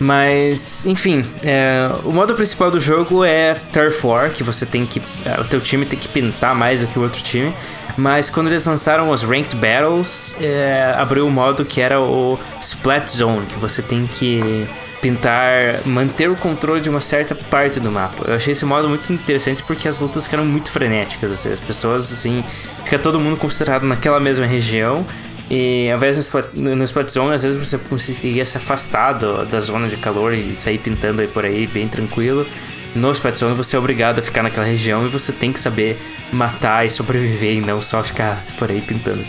[0.02, 5.00] Mas, enfim, é, o modo principal do jogo é Turf War, que você tem que.
[5.24, 7.54] é, o teu time tem que pintar mais do que o outro time.
[7.96, 13.08] Mas quando eles lançaram os Ranked Battles, é, abriu o modo que era o Splat
[13.08, 14.66] Zone, que você tem que
[15.00, 18.24] pintar, manter o controle de uma certa parte do mapa.
[18.26, 22.12] Eu achei esse modo muito interessante porque as lutas ficaram muito frenéticas, assim, as pessoas
[22.12, 22.42] assim,
[22.82, 25.06] fica todo mundo concentrado naquela mesma região.
[25.54, 29.60] E ao invés no no Splat Zone, às vezes você conseguia se afastar do- da
[29.60, 32.46] zona de calor e sair pintando aí por aí bem tranquilo.
[32.96, 35.98] No Splat Zone você é obrigado a ficar naquela região e você tem que saber
[36.32, 39.22] matar e sobreviver e não só ficar por aí pintando.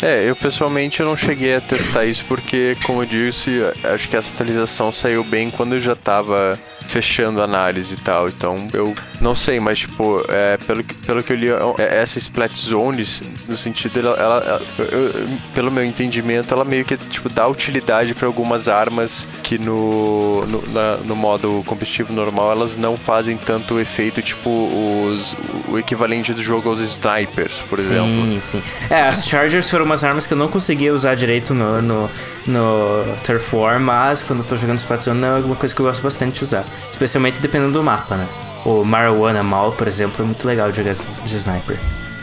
[0.00, 4.16] É, eu pessoalmente eu não cheguei a testar isso porque, como eu disse, acho que
[4.16, 6.58] essa atualização saiu bem quando eu já tava
[6.88, 8.28] fechando a análise e tal.
[8.28, 12.18] Então eu não sei, mas tipo, é, pelo, que- pelo que eu li, é, essa
[12.18, 17.28] Splat Zones, no sentido, ela, ela- ela- eu- pelo meu entendimento, ela meio que tipo,
[17.28, 22.96] dá utilidade para algumas armas que no, no, na- no modo competitivo normal elas não
[22.96, 25.36] fazem tanto efeito, tipo os,
[25.68, 28.08] o equivalente do jogo aos snipers, por exemplo.
[28.08, 28.62] Sim, sim.
[28.88, 32.10] É, as Chargers foram umas armas que eu não conseguia usar direito no, no,
[32.46, 36.00] no Turf War, mas quando eu tô jogando Splatoon é uma coisa que eu gosto
[36.02, 36.64] bastante de usar.
[36.90, 38.26] Especialmente dependendo do mapa, né?
[38.64, 41.76] O Marijuana Mall, por exemplo, é muito legal de jogar de sniper.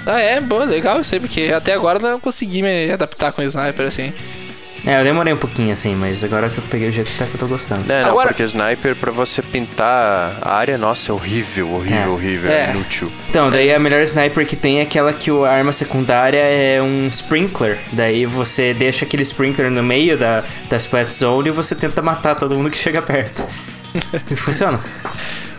[0.06, 3.41] Ah, é, boa, legal isso aí, porque até agora eu não consegui me adaptar com
[3.41, 4.14] o sniper, assim.
[4.86, 7.34] É, eu demorei um pouquinho assim, mas agora que eu peguei o jeito tá que
[7.34, 7.91] eu tô gostando.
[7.91, 12.08] É, não, Agora- porque sniper, pra você pintar a área, nossa, é horrível, horrível, É.
[12.08, 12.66] horrível, é.
[12.68, 12.70] É.
[12.70, 13.12] inútil.
[13.28, 16.80] Então, daí a melhor sniper que tem é aquela que o- a arma secundária é
[16.84, 17.80] um sprinkler.
[17.93, 22.36] Daí você deixa aquele sprinkler no meio da, da splat zone e você tenta matar
[22.36, 23.43] todo mundo que chega perto.
[24.30, 24.80] E funciona.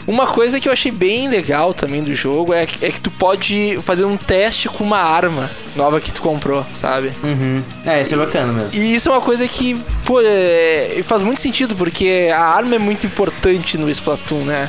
[0.06, 3.10] Uma coisa que eu achei bem legal também do jogo é, que- é que tu
[3.10, 7.12] pode fazer um teste com uma arma nova que tu comprou, sabe?
[7.24, 7.60] Uhum.
[7.84, 8.80] É, isso é bacana mesmo.
[8.80, 9.74] E isso é uma coisa que,
[10.04, 14.68] pô, é- faz muito sentido, porque a arma é muito importante no Splatoon, né?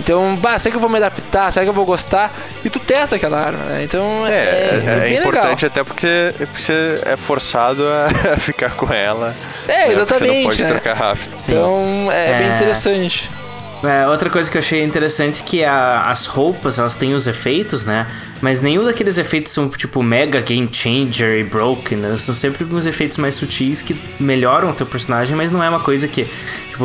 [0.00, 1.52] Então, bah, será que eu vou me adaptar?
[1.52, 2.32] Será que eu vou gostar?
[2.64, 3.84] E tu testa aquela arma, né?
[3.84, 8.70] Então É, é, é, é bem importante até porque, porque você é forçado a ficar
[8.74, 9.34] com ela.
[9.66, 9.68] legal.
[9.68, 9.76] É, né?
[9.76, 10.44] Porque Você não exatamente.
[10.46, 10.68] pode né?
[10.68, 11.34] trocar rápido.
[11.46, 12.54] Então é, bem É.
[12.56, 13.30] interessante.
[13.84, 17.26] É, outra coisa que eu achei interessante é que a- as roupas, elas têm os
[17.26, 18.06] efeitos, né?
[18.40, 22.16] Mas nenhum daqueles efeitos são, tipo, mega game changer e broken, né?
[22.18, 25.80] São sempre uns efeitos mais sutis que melhoram o teu personagem, mas não é uma
[25.80, 26.26] coisa que,
[26.70, 26.84] tipo...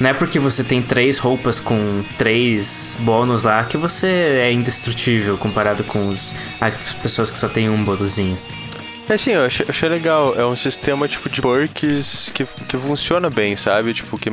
[0.00, 5.36] Não é porque você tem três roupas com três bônus lá que você é indestrutível
[5.36, 8.38] comparado com os, as pessoas que só tem um bônusinho.
[9.08, 10.34] É sim, eu achei, achei legal.
[10.36, 13.94] É um sistema tipo de perks que, que funciona bem, sabe?
[13.94, 14.30] Tipo, que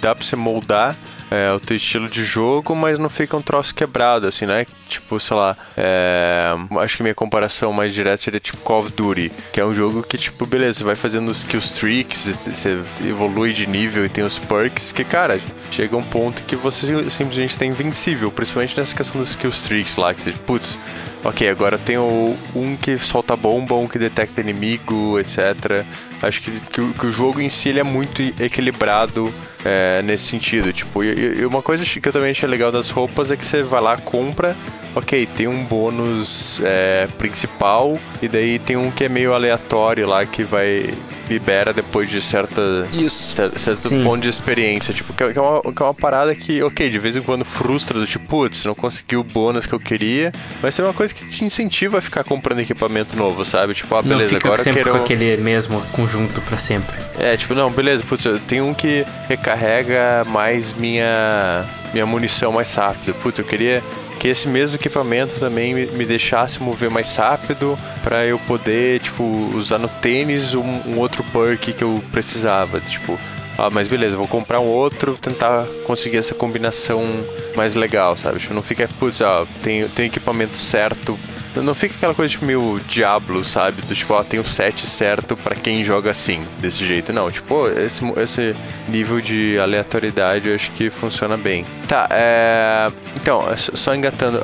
[0.00, 0.94] dá pra você moldar
[1.30, 4.66] é, o teu estilo de jogo, mas não fica um troço quebrado, assim, né?
[4.88, 6.48] Tipo, sei lá, é,
[6.80, 10.02] acho que minha comparação mais direta seria tipo Call of Duty, que é um jogo
[10.02, 14.24] que, tipo, beleza, você vai fazendo os kill streaks, você evolui de nível e tem
[14.24, 15.38] os perks, que, cara,
[15.70, 20.12] chega um ponto que você simplesmente tá invencível, principalmente nessa questão dos kill streaks lá,
[20.12, 20.76] que você, putz,
[21.22, 25.84] Ok, agora tem um que solta bomba, um que detecta inimigo, etc.
[26.22, 29.32] Acho que, que, o- que o jogo em si ele é muito equilibrado
[29.64, 30.72] é, nesse sentido.
[30.72, 33.62] Tipo, e, e uma coisa que eu também achei legal das roupas é que você
[33.62, 34.54] vai lá, compra,
[34.94, 40.24] ok, tem um bônus é, principal, e daí tem um que é meio aleatório lá
[40.26, 40.92] que vai.
[41.30, 42.60] libera depois de certa
[42.92, 43.36] Isso.
[43.36, 44.02] cer- certo Sim.
[44.02, 44.92] ponto de experiência.
[44.92, 47.96] Tipo, que é, uma, que é uma parada que, ok, de vez em quando frustra,
[48.00, 51.24] do tipo, putz, não consegui o bônus que eu queria, mas é uma coisa que
[51.28, 53.74] te incentiva a ficar comprando equipamento novo, sabe?
[53.74, 54.96] Tipo, ah, beleza, não fica agora eu sempre quero.
[54.96, 56.96] com aquele mesmo conjunto pra sempre.
[57.16, 62.74] É, tipo, não, beleza, putz, eu tenho um que recarrega mais minha, minha munição mais
[62.74, 63.14] rápido.
[63.22, 63.82] Putz, eu queria
[64.20, 69.78] que esse mesmo equipamento também me, deixasse mover mais rápido pra eu poder, tipo, usar
[69.78, 72.80] no tênis um, um outro perk que eu precisava.
[72.80, 73.18] Tipo,
[73.56, 77.02] ah, mas beleza, vou comprar um outro, tentar conseguir essa combinação
[77.56, 78.38] mais legal, sabe?
[78.38, 81.18] Tipo, não fica, putz, ah, tem, tem equipamento certo
[81.56, 83.82] não fica aquela coisa tipo meio Diablo, sabe?
[83.82, 87.12] Do tipo, ó, tem o set certo pra quem joga assim, desse jeito.
[87.12, 88.54] Não, tipo, esse, esse
[88.88, 91.64] nível de aleatoriedade eu acho que funciona bem.
[91.88, 92.90] Tá, é.
[93.16, 94.42] Então, é só engatando,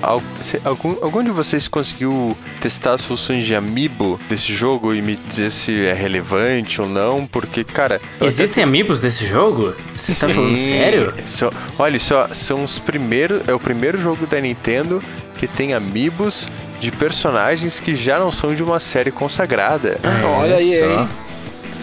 [0.64, 5.50] algum, algum de vocês conseguiu testar as funções de amiibo desse jogo e me dizer
[5.50, 7.26] se é relevante ou não?
[7.26, 8.00] Porque, cara.
[8.20, 9.74] eu Existem amigos desse jogo?
[9.94, 10.68] Você tá falando Sim.
[10.68, 11.14] sério?
[11.26, 13.46] Só- olha só, são os primeiros.
[13.48, 15.02] É o primeiro jogo da Nintendo
[15.38, 16.48] que tem amiibos
[16.80, 19.98] de personagens que já não são de uma série consagrada.
[20.40, 20.84] Olha aí, só.
[20.84, 21.08] hein?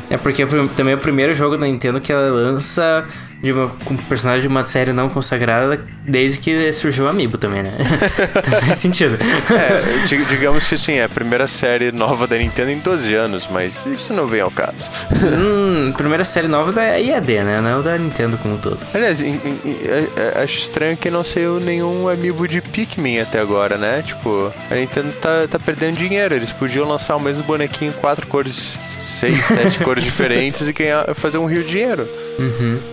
[0.10, 3.06] É porque é também é o primeiro jogo da Nintendo que ela lança
[3.44, 7.38] de uma, com um personagem de uma série não consagrada desde que surgiu o Amiibo
[7.38, 7.72] também, né?
[8.36, 9.18] então faz sentido.
[9.54, 13.48] É, di- digamos que sim, é a primeira série nova da Nintendo em 12 anos,
[13.52, 14.89] mas isso não vem ao caso.
[15.12, 17.60] hum, primeira série nova da IAD, né?
[17.62, 18.80] Não é da Nintendo como um todo.
[18.94, 23.78] Aliás, em- em- em- acho estranho que não saiu nenhum amiibo de Pikmin até agora,
[23.78, 24.02] né?
[24.06, 26.34] Tipo, a Nintendo tá, tá perdendo dinheiro.
[26.34, 28.78] Eles podiam lançar o mesmo bonequinho em quatro cores,
[29.20, 32.08] seis, sete cores diferentes e ganhar, fazer um rio de dinheiro.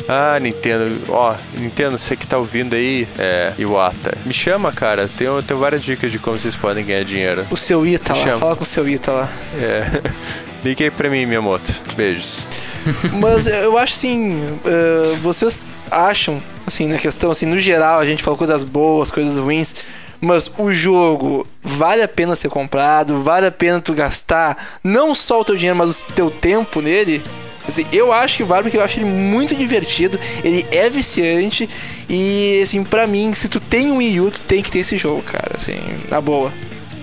[0.09, 5.09] Ah, Nintendo, ó, Nintendo, você que tá ouvindo aí, é, Iwata, me chama, cara.
[5.17, 7.47] Tenho, tenho várias dicas de como vocês podem ganhar dinheiro.
[7.51, 8.39] O seu Ita lá, Chama.
[8.39, 9.29] fala com o seu Ita lá.
[9.55, 10.03] É.
[10.63, 11.73] Ligue aí pra mim, Miyamoto.
[11.97, 12.45] Beijos.
[13.19, 18.23] Mas eu acho assim, eh, vocês acham, assim, na questão, assim, no geral, a gente
[18.23, 19.75] fala coisas boas, coisas ruins,
[20.21, 25.41] mas o jogo vale a pena ser comprado, vale a pena tu gastar não só
[25.41, 27.23] o teu dinheiro, mas o teu tempo nele?
[27.71, 31.69] Assim, eu acho que vale porque eu acho ele muito divertido, ele é viciante
[32.09, 34.97] e, assim, pra mim, se tu tem um Wii U, tu tem que ter esse
[34.97, 36.53] jogo, cara, assim, na boa.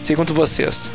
[0.03, 0.91] Sei quanto vocês.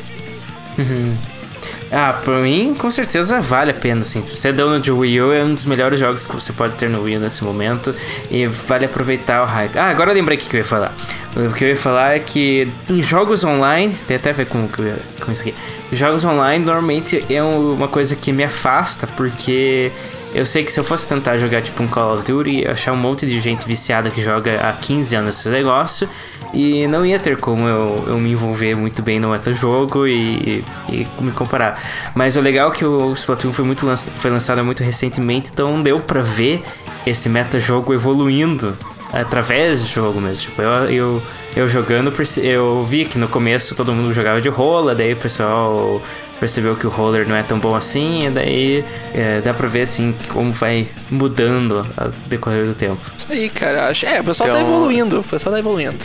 [1.95, 4.23] Ah, pra mim, com certeza vale a pena, assim.
[4.23, 6.75] Se você é dono de Wii U, é um dos melhores jogos que você pode
[6.77, 7.95] ter no Wii nesse momento.
[8.31, 9.79] E vale aproveitar o hype.
[9.79, 10.95] Ah, agora eu lembrei o que eu ia falar.
[11.35, 14.69] O que eu ia falar é que em jogos online, tem até a ver com,
[14.69, 15.55] com isso aqui.
[15.93, 19.91] Jogos online normalmente é um- uma coisa que me afasta, porque
[20.35, 22.97] eu sei que se eu fosse tentar jogar tipo um Call of Duty, achar um
[22.99, 26.07] monte de gente viciada que joga há 15 anos esse negócio.
[26.53, 31.07] E não ia ter como eu, eu me envolver muito bem no metajogo e, e
[31.19, 31.81] me comparar.
[32.15, 35.83] Mas o legal é que o Splatoon foi, muito lança- foi lançado muito recentemente, então
[35.83, 36.63] deu pra ver
[37.07, 38.77] esse metajogo evoluindo
[39.13, 40.45] através do jogo mesmo.
[40.45, 41.23] Tipo, eu, eu,
[41.57, 46.01] eu jogando, eu vi que no começo todo mundo jogava de rola, daí o pessoal
[46.41, 48.85] percebeu que o roller não é tão bom assim, e daí
[49.15, 53.01] é, dá pra ver assim como vai mudando ao decorrer do tempo.
[53.17, 54.05] Isso aí, cara, acho.
[54.07, 56.05] É, o pessoal tá Então- evoluindo, o pessoal tá evoluindo.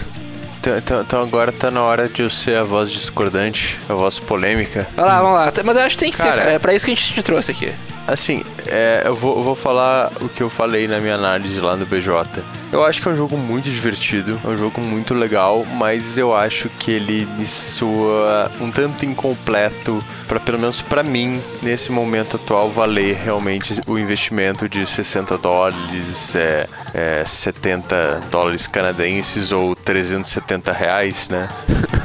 [0.59, 4.19] Então, então- então agora tá na hora de eu ser a voz discordante, a voz
[4.19, 4.87] polêmica.
[4.95, 5.53] Vai lá, vamos lá.
[5.63, 6.51] Mas eu acho que tem que ser, Cara, cara.
[6.51, 7.71] É pra isso que a gente te trouxe aqui.
[8.07, 11.75] Assim, é, eu, vou, eu vou falar o que eu falei na minha análise lá
[11.75, 12.25] no BJ.
[12.71, 16.33] Eu acho que é um jogo muito divertido, é um jogo muito legal, mas eu
[16.33, 22.37] acho que ele me soa um tanto incompleto para pelo menos para mim nesse momento
[22.37, 30.71] atual valer realmente o investimento de 60 dólares, é, é 70 dólares canadenses ou 370
[30.71, 31.49] reais, né?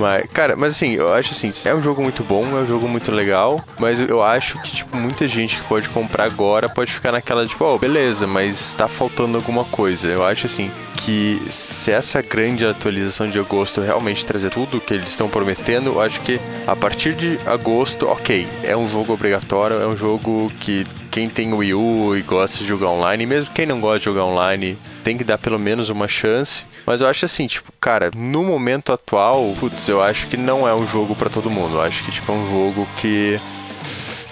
[0.00, 2.88] Mas, cara, mas assim, eu acho assim, é um jogo muito bom, é um jogo
[2.88, 7.12] muito legal, mas eu acho que, tipo, muita gente que pode comprar agora pode ficar
[7.12, 10.08] naquela, tipo, oh, beleza, mas tá faltando alguma coisa.
[10.08, 15.08] Eu acho assim, que se essa grande atualização de agosto realmente trazer tudo que eles
[15.08, 19.86] estão prometendo, eu acho que a partir de agosto, ok, é um jogo obrigatório, é
[19.86, 23.80] um jogo que quem tem Wii U e gosta de jogar online, mesmo quem não
[23.80, 26.64] gosta de jogar online, tem que dar pelo menos uma chance.
[26.86, 30.74] Mas eu acho assim, tipo, cara, no momento atual, putz, eu acho que não é
[30.74, 31.76] um jogo para todo mundo.
[31.76, 33.38] Eu acho que, tipo, é um jogo que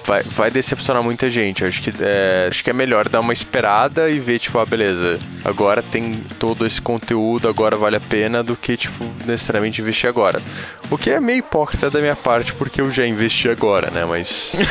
[0.08, 1.62] vai, vai decepcionar muita gente.
[1.64, 5.18] Acho que, é, acho que é melhor dar uma esperada e ver, tipo, ah, beleza,
[5.44, 10.40] agora tem todo esse conteúdo, agora vale a pena, do que, tipo, necessariamente investir agora.
[10.90, 14.06] O que é meio hipócrita da minha parte, porque eu já investi agora, né?
[14.06, 14.54] Mas.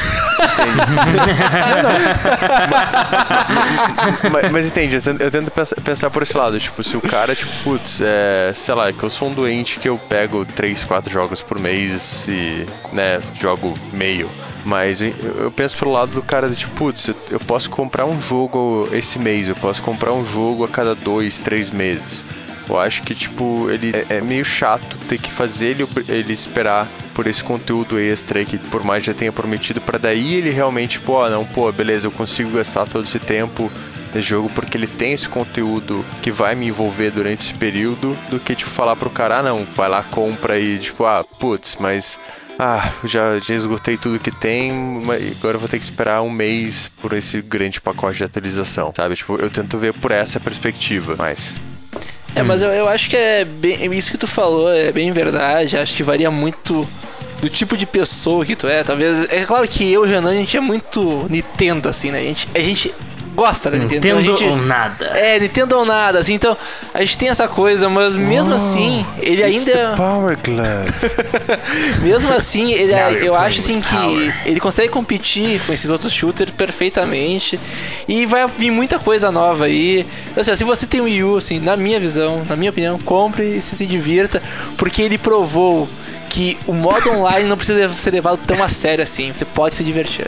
[4.31, 6.59] mas, mas, entende, eu tento, eu tento pensar, pensar, por esse lado.
[6.59, 9.87] Tipo, se o cara, tipo, putz, é, sei lá, que eu sou um doente que
[9.87, 14.27] eu pego 3, 4 jogos por mês e, né, jogo meio.
[14.67, 18.85] Mas eu penso pelo lado do cara de tipo, putz, eu posso comprar um jogo
[18.91, 22.25] esse mês, eu posso comprar um jogo a cada dois, três meses.
[22.67, 26.85] Eu acho que, tipo, ele é, é meio chato ter que fazer ele, ele esperar
[27.15, 30.99] por esse conteúdo extra aí que por mais já tenha prometido, para daí ele realmente,
[30.99, 33.71] pô, ah, não, pô, beleza, eu consigo gastar todo esse tempo
[34.13, 38.37] nesse jogo porque ele tem esse conteúdo que vai me envolver durante esse período, do
[38.37, 42.19] que, tipo, falar pro cara, ah, não, vai lá, compra e, tipo, ah, putz, mas
[42.59, 46.29] ah, já, já esgotei tudo que tem, mas agora eu vou ter que esperar um
[46.29, 49.15] mês por esse grande pacote de atualização, sabe?
[49.15, 51.55] Tipo, eu tento ver por essa perspectiva, mas...
[52.35, 55.77] É, mas eu, eu acho que é bem, isso que tu falou é bem verdade,
[55.77, 56.87] acho que varia muito
[57.41, 59.31] do tipo de pessoa que tu é, talvez.
[59.31, 62.19] É claro que eu e o Renan, a gente é muito Nintendo, assim, né?
[62.19, 62.93] A gente, a gente
[63.37, 64.17] gosta da Nintendo.
[64.17, 65.05] Nintendo então, gente, ou nada.
[65.15, 66.57] É, Nintendo ou nada, assim, então
[66.91, 69.71] a gente tem essa coisa, mas mesmo assim, ele ainda.
[69.71, 72.01] The power Glove.
[72.01, 77.59] mesmo assim, ele, eu acho assim que ele consegue competir com esses outros shooters perfeitamente.
[78.07, 80.03] E vai vir muita coisa nova aí.
[80.31, 82.97] Então, assim, se você tem um Wii U, assim, na minha visão, na minha opinião,
[82.97, 84.41] compre e se, se divirta,
[84.77, 85.87] porque ele provou
[86.27, 89.31] que o modo online não precisa ser levado tão a sério assim.
[89.31, 90.27] Você pode se divertir.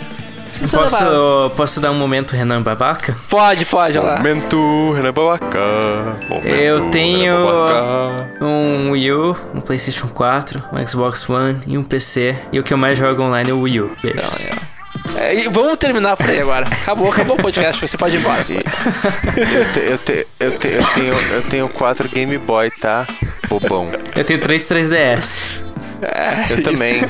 [0.72, 3.16] Posso, posso dar um momento Renan Babaca?
[3.30, 4.18] Pode, pode, lá.
[4.18, 5.60] Momento Renan Babaca.
[6.30, 8.46] Momento, eu tenho Babaca.
[8.46, 12.36] um Wii U, um PlayStation 4, um Xbox One e um PC.
[12.52, 13.92] E o que eu mais jogo online é o Wii U.
[14.02, 14.22] Beijos.
[14.22, 14.80] Não, é.
[15.16, 16.66] É, vamos terminar por aí agora.
[16.66, 18.42] Acabou, acabou o podcast, você pode ir embora.
[18.42, 23.06] eu, te, eu, te, eu, te, eu, tenho, eu tenho quatro Game Boy, tá?
[23.48, 23.90] Bobão.
[24.16, 25.69] Eu tenho três 3DS.
[26.02, 27.04] É, eu também.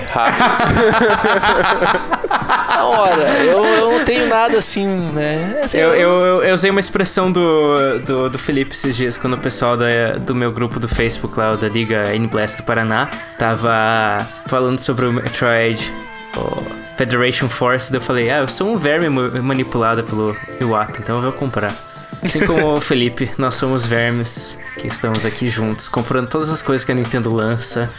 [2.80, 5.62] Ora, eu, eu não tenho nada assim, né?
[5.64, 9.38] Assim, eu, eu, eu, usei uma expressão do, do, do Felipe esses dias, quando o
[9.38, 14.80] pessoal da, do meu grupo do Facebook lá, da Liga N-Blast do Paraná, tava falando
[14.80, 15.92] sobre o Metroid,
[16.36, 16.64] o
[16.98, 21.22] Federation Force, daí eu falei, ah, eu sou um verme manipulado pelo Iwata, então eu
[21.22, 21.74] vou comprar.
[22.22, 26.86] Assim como o Felipe, nós somos vermes que estamos aqui juntos, comprando todas as coisas
[26.86, 27.89] que a Nintendo lança.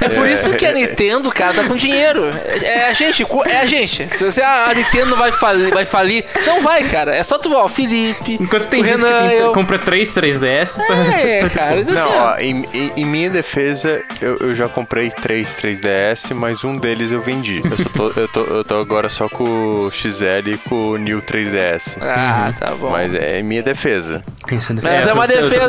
[0.00, 2.24] É por isso que a Nintendo, cara, tá com dinheiro.
[2.44, 4.08] É, a gente, é a gente.
[4.16, 7.14] Se você, ah, a Nintendo vai falir, vai falir, não vai, cara.
[7.14, 8.38] É só tu, ó, Felipe.
[8.40, 9.52] Enquanto tem gente Renan, que tem, eu...
[9.52, 11.84] compra 3 3DS, tá, é, tá, cara.
[11.84, 16.64] Não, assim, ó, em, em, em, minha defesa, eu, eu, já comprei 3 3DS, mas
[16.64, 17.62] um deles eu vendi.
[17.64, 21.22] Eu, tô, eu, tô, eu tô agora só com o XL e com o New
[21.22, 21.96] 3DS.
[22.00, 22.52] Ah, uhum.
[22.54, 22.90] tá bom.
[22.90, 24.22] Mas é minha defesa.
[24.50, 25.67] Isso é, é, é uma defesa.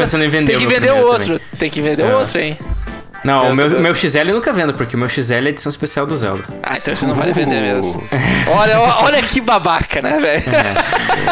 [0.57, 1.33] Tem que vender o outro.
[1.33, 1.57] Também.
[1.57, 2.57] Tem que vender o outro, hein?
[3.23, 3.79] Não, o meu, tô...
[3.79, 6.43] meu XL eu nunca vendo, porque o meu XL é edição especial do Zelda.
[6.63, 8.01] Ah, então você não vai vender mesmo.
[8.47, 10.43] olha, olha que babaca, né, velho?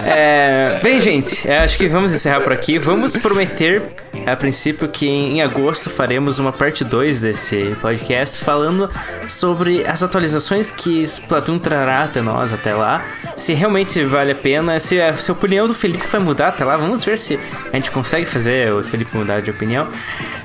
[0.05, 0.75] É.
[0.75, 0.79] é.
[0.83, 2.77] bem, gente, é, acho que vamos encerrar por aqui.
[2.77, 3.81] Vamos prometer,
[4.25, 8.89] a princípio, que em agosto faremos uma parte 2 desse podcast falando
[9.27, 13.05] sobre as atualizações que Splatoon trará até nós até lá.
[13.35, 16.63] Se realmente vale a pena, se a, se a opinião do Felipe vai mudar até
[16.63, 17.39] lá, vamos ver se
[17.71, 19.87] a gente consegue fazer o Felipe mudar de opinião.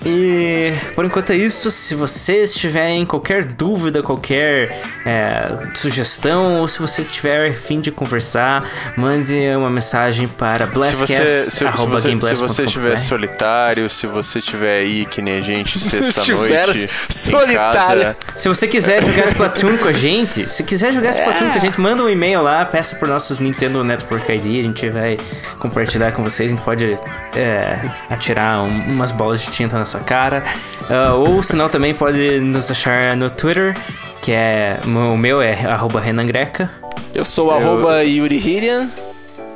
[0.05, 1.71] E por enquanto é isso.
[1.71, 8.69] Se vocês tiverem qualquer dúvida, qualquer é, sugestão, ou se você tiver fim de conversar,
[8.97, 12.35] mande uma mensagem para blastcast.gameblast.com.
[12.35, 18.03] Se você estiver solitário solitário, se você tiver aí que nem a gente sexta-noite solitário.
[18.03, 21.51] casa, Se você quiser jogar Splatoon com a gente, se quiser jogar Splatoon É.
[21.51, 24.91] com a gente, manda um e-mail lá, peça por nossos Nintendo Network ID, a gente
[24.91, 25.19] vai
[25.59, 26.97] compartilhar com vocês, a gente pode
[27.37, 27.79] é,
[28.11, 30.43] atirar um- umas bolas de tinta na sua cara.
[30.91, 33.77] Ah, ou se não, também pode nos achar no Twitter,
[34.21, 34.79] que é.
[34.85, 36.71] O meu é arroba Renan Greca.
[37.15, 38.89] Eu sou o arroba Yuri Hirian.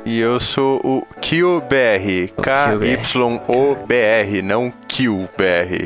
[0.05, 2.31] E eu sou o KillBR.
[2.41, 5.85] K-Y-O-B-R, não KillBR.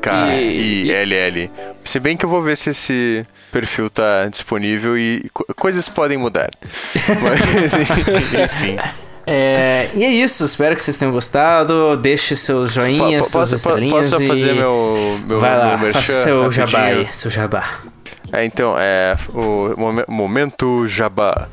[0.00, 1.50] K-I-L-L.
[1.84, 6.16] Se bem que eu vou ver se esse perfil tá disponível e co- coisas podem
[6.16, 6.50] mudar.
[7.20, 8.76] Mas, enfim.
[9.26, 11.96] É, e é isso, espero que vocês tenham gostado.
[11.96, 14.28] Deixe seus joinhas, Po- suas posso, po- estrelinhas posso e...
[14.28, 17.80] fazer meu, meu, Vai lá, meu faça seu jabá aí, seu jabá.
[18.32, 21.48] É, então, é o momen- momento jabá.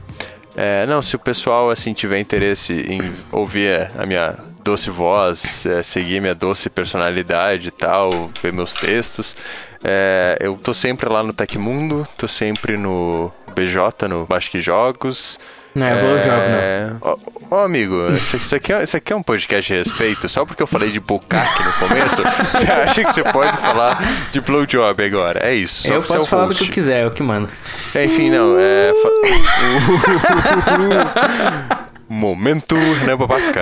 [0.55, 3.01] É, não, se o pessoal assim tiver interesse em
[3.31, 9.35] ouvir a minha doce voz, é, seguir minha doce personalidade e tal, ver meus textos,
[9.83, 15.39] é, eu tô sempre lá no Tecmundo, tô sempre no BJ, no Basque Jogos.
[15.75, 16.91] Não é blowjob, é...
[17.01, 17.17] Ó,
[17.49, 20.29] ó, amigo, isso aqui, é, isso aqui é um podcast de respeito.
[20.29, 22.17] Só porque eu falei de bucaque no começo,
[22.53, 23.99] você acha que você pode falar
[24.31, 25.39] de blowjob agora?
[25.43, 25.87] É isso.
[25.87, 26.63] Só eu é posso falar do host.
[26.63, 27.49] que eu quiser, é o que mando.
[27.95, 28.93] É, Enfim, não, é.
[32.07, 33.61] Momento, né, babaca?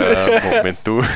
[0.58, 1.00] Momento.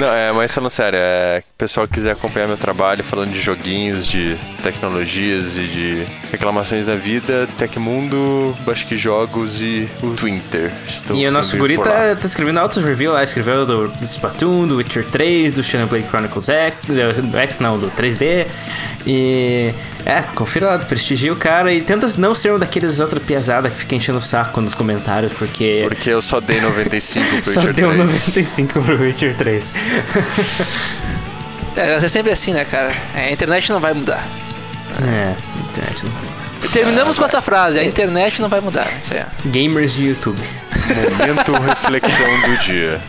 [0.00, 3.38] Não, é, mas falando sério, é, o pessoal que quiser acompanhar meu trabalho falando de
[3.38, 10.72] joguinhos, de tecnologias e de reclamações da vida, Tecmundo, acho que jogos e o Twitter.
[10.88, 14.66] Estou E o nosso guri tá, tá escrevendo altos reviews lá, escreveu do, do Splatoon,
[14.66, 18.46] do Witcher 3, do Xenoblade Chronicles X, do, X não, do 3D.
[19.06, 19.72] E
[20.04, 23.76] é, confira lá, prestigia o cara e tenta não ser um daqueles outros piazada que
[23.76, 27.74] fica enchendo o saco nos comentários, porque, Porque eu só dei 95 pro só Witcher
[27.74, 27.98] deu 3.
[27.98, 29.74] 95 pro Witcher 3.
[31.76, 32.92] É, mas é sempre assim, né, cara?
[33.14, 34.22] É, a internet não vai mudar.
[35.00, 35.34] é,
[35.70, 36.12] internet não.
[36.64, 38.88] E terminamos com essa frase: a internet não vai mudar.
[39.00, 39.24] Isso aí.
[39.46, 40.42] Gamers de YouTube.
[41.18, 43.00] Momento reflexão do dia.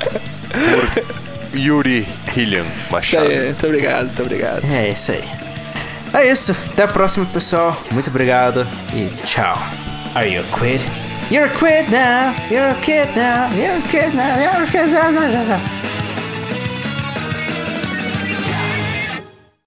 [0.51, 3.27] Por Yuri Hillian Isso Machado.
[3.29, 3.45] aí.
[3.45, 4.61] Muito obrigado, muito obrigado.
[4.71, 5.23] É isso aí.
[6.13, 6.55] É isso.
[6.71, 7.75] Até a próxima, pessoal.
[7.91, 9.57] Muito obrigado e tchau.
[10.13, 10.81] Are you a quid?
[11.31, 12.35] You're a quid now.
[12.51, 13.49] You're a kid now.
[13.55, 14.37] You're a kid now.
[14.37, 16.00] You're a kid now.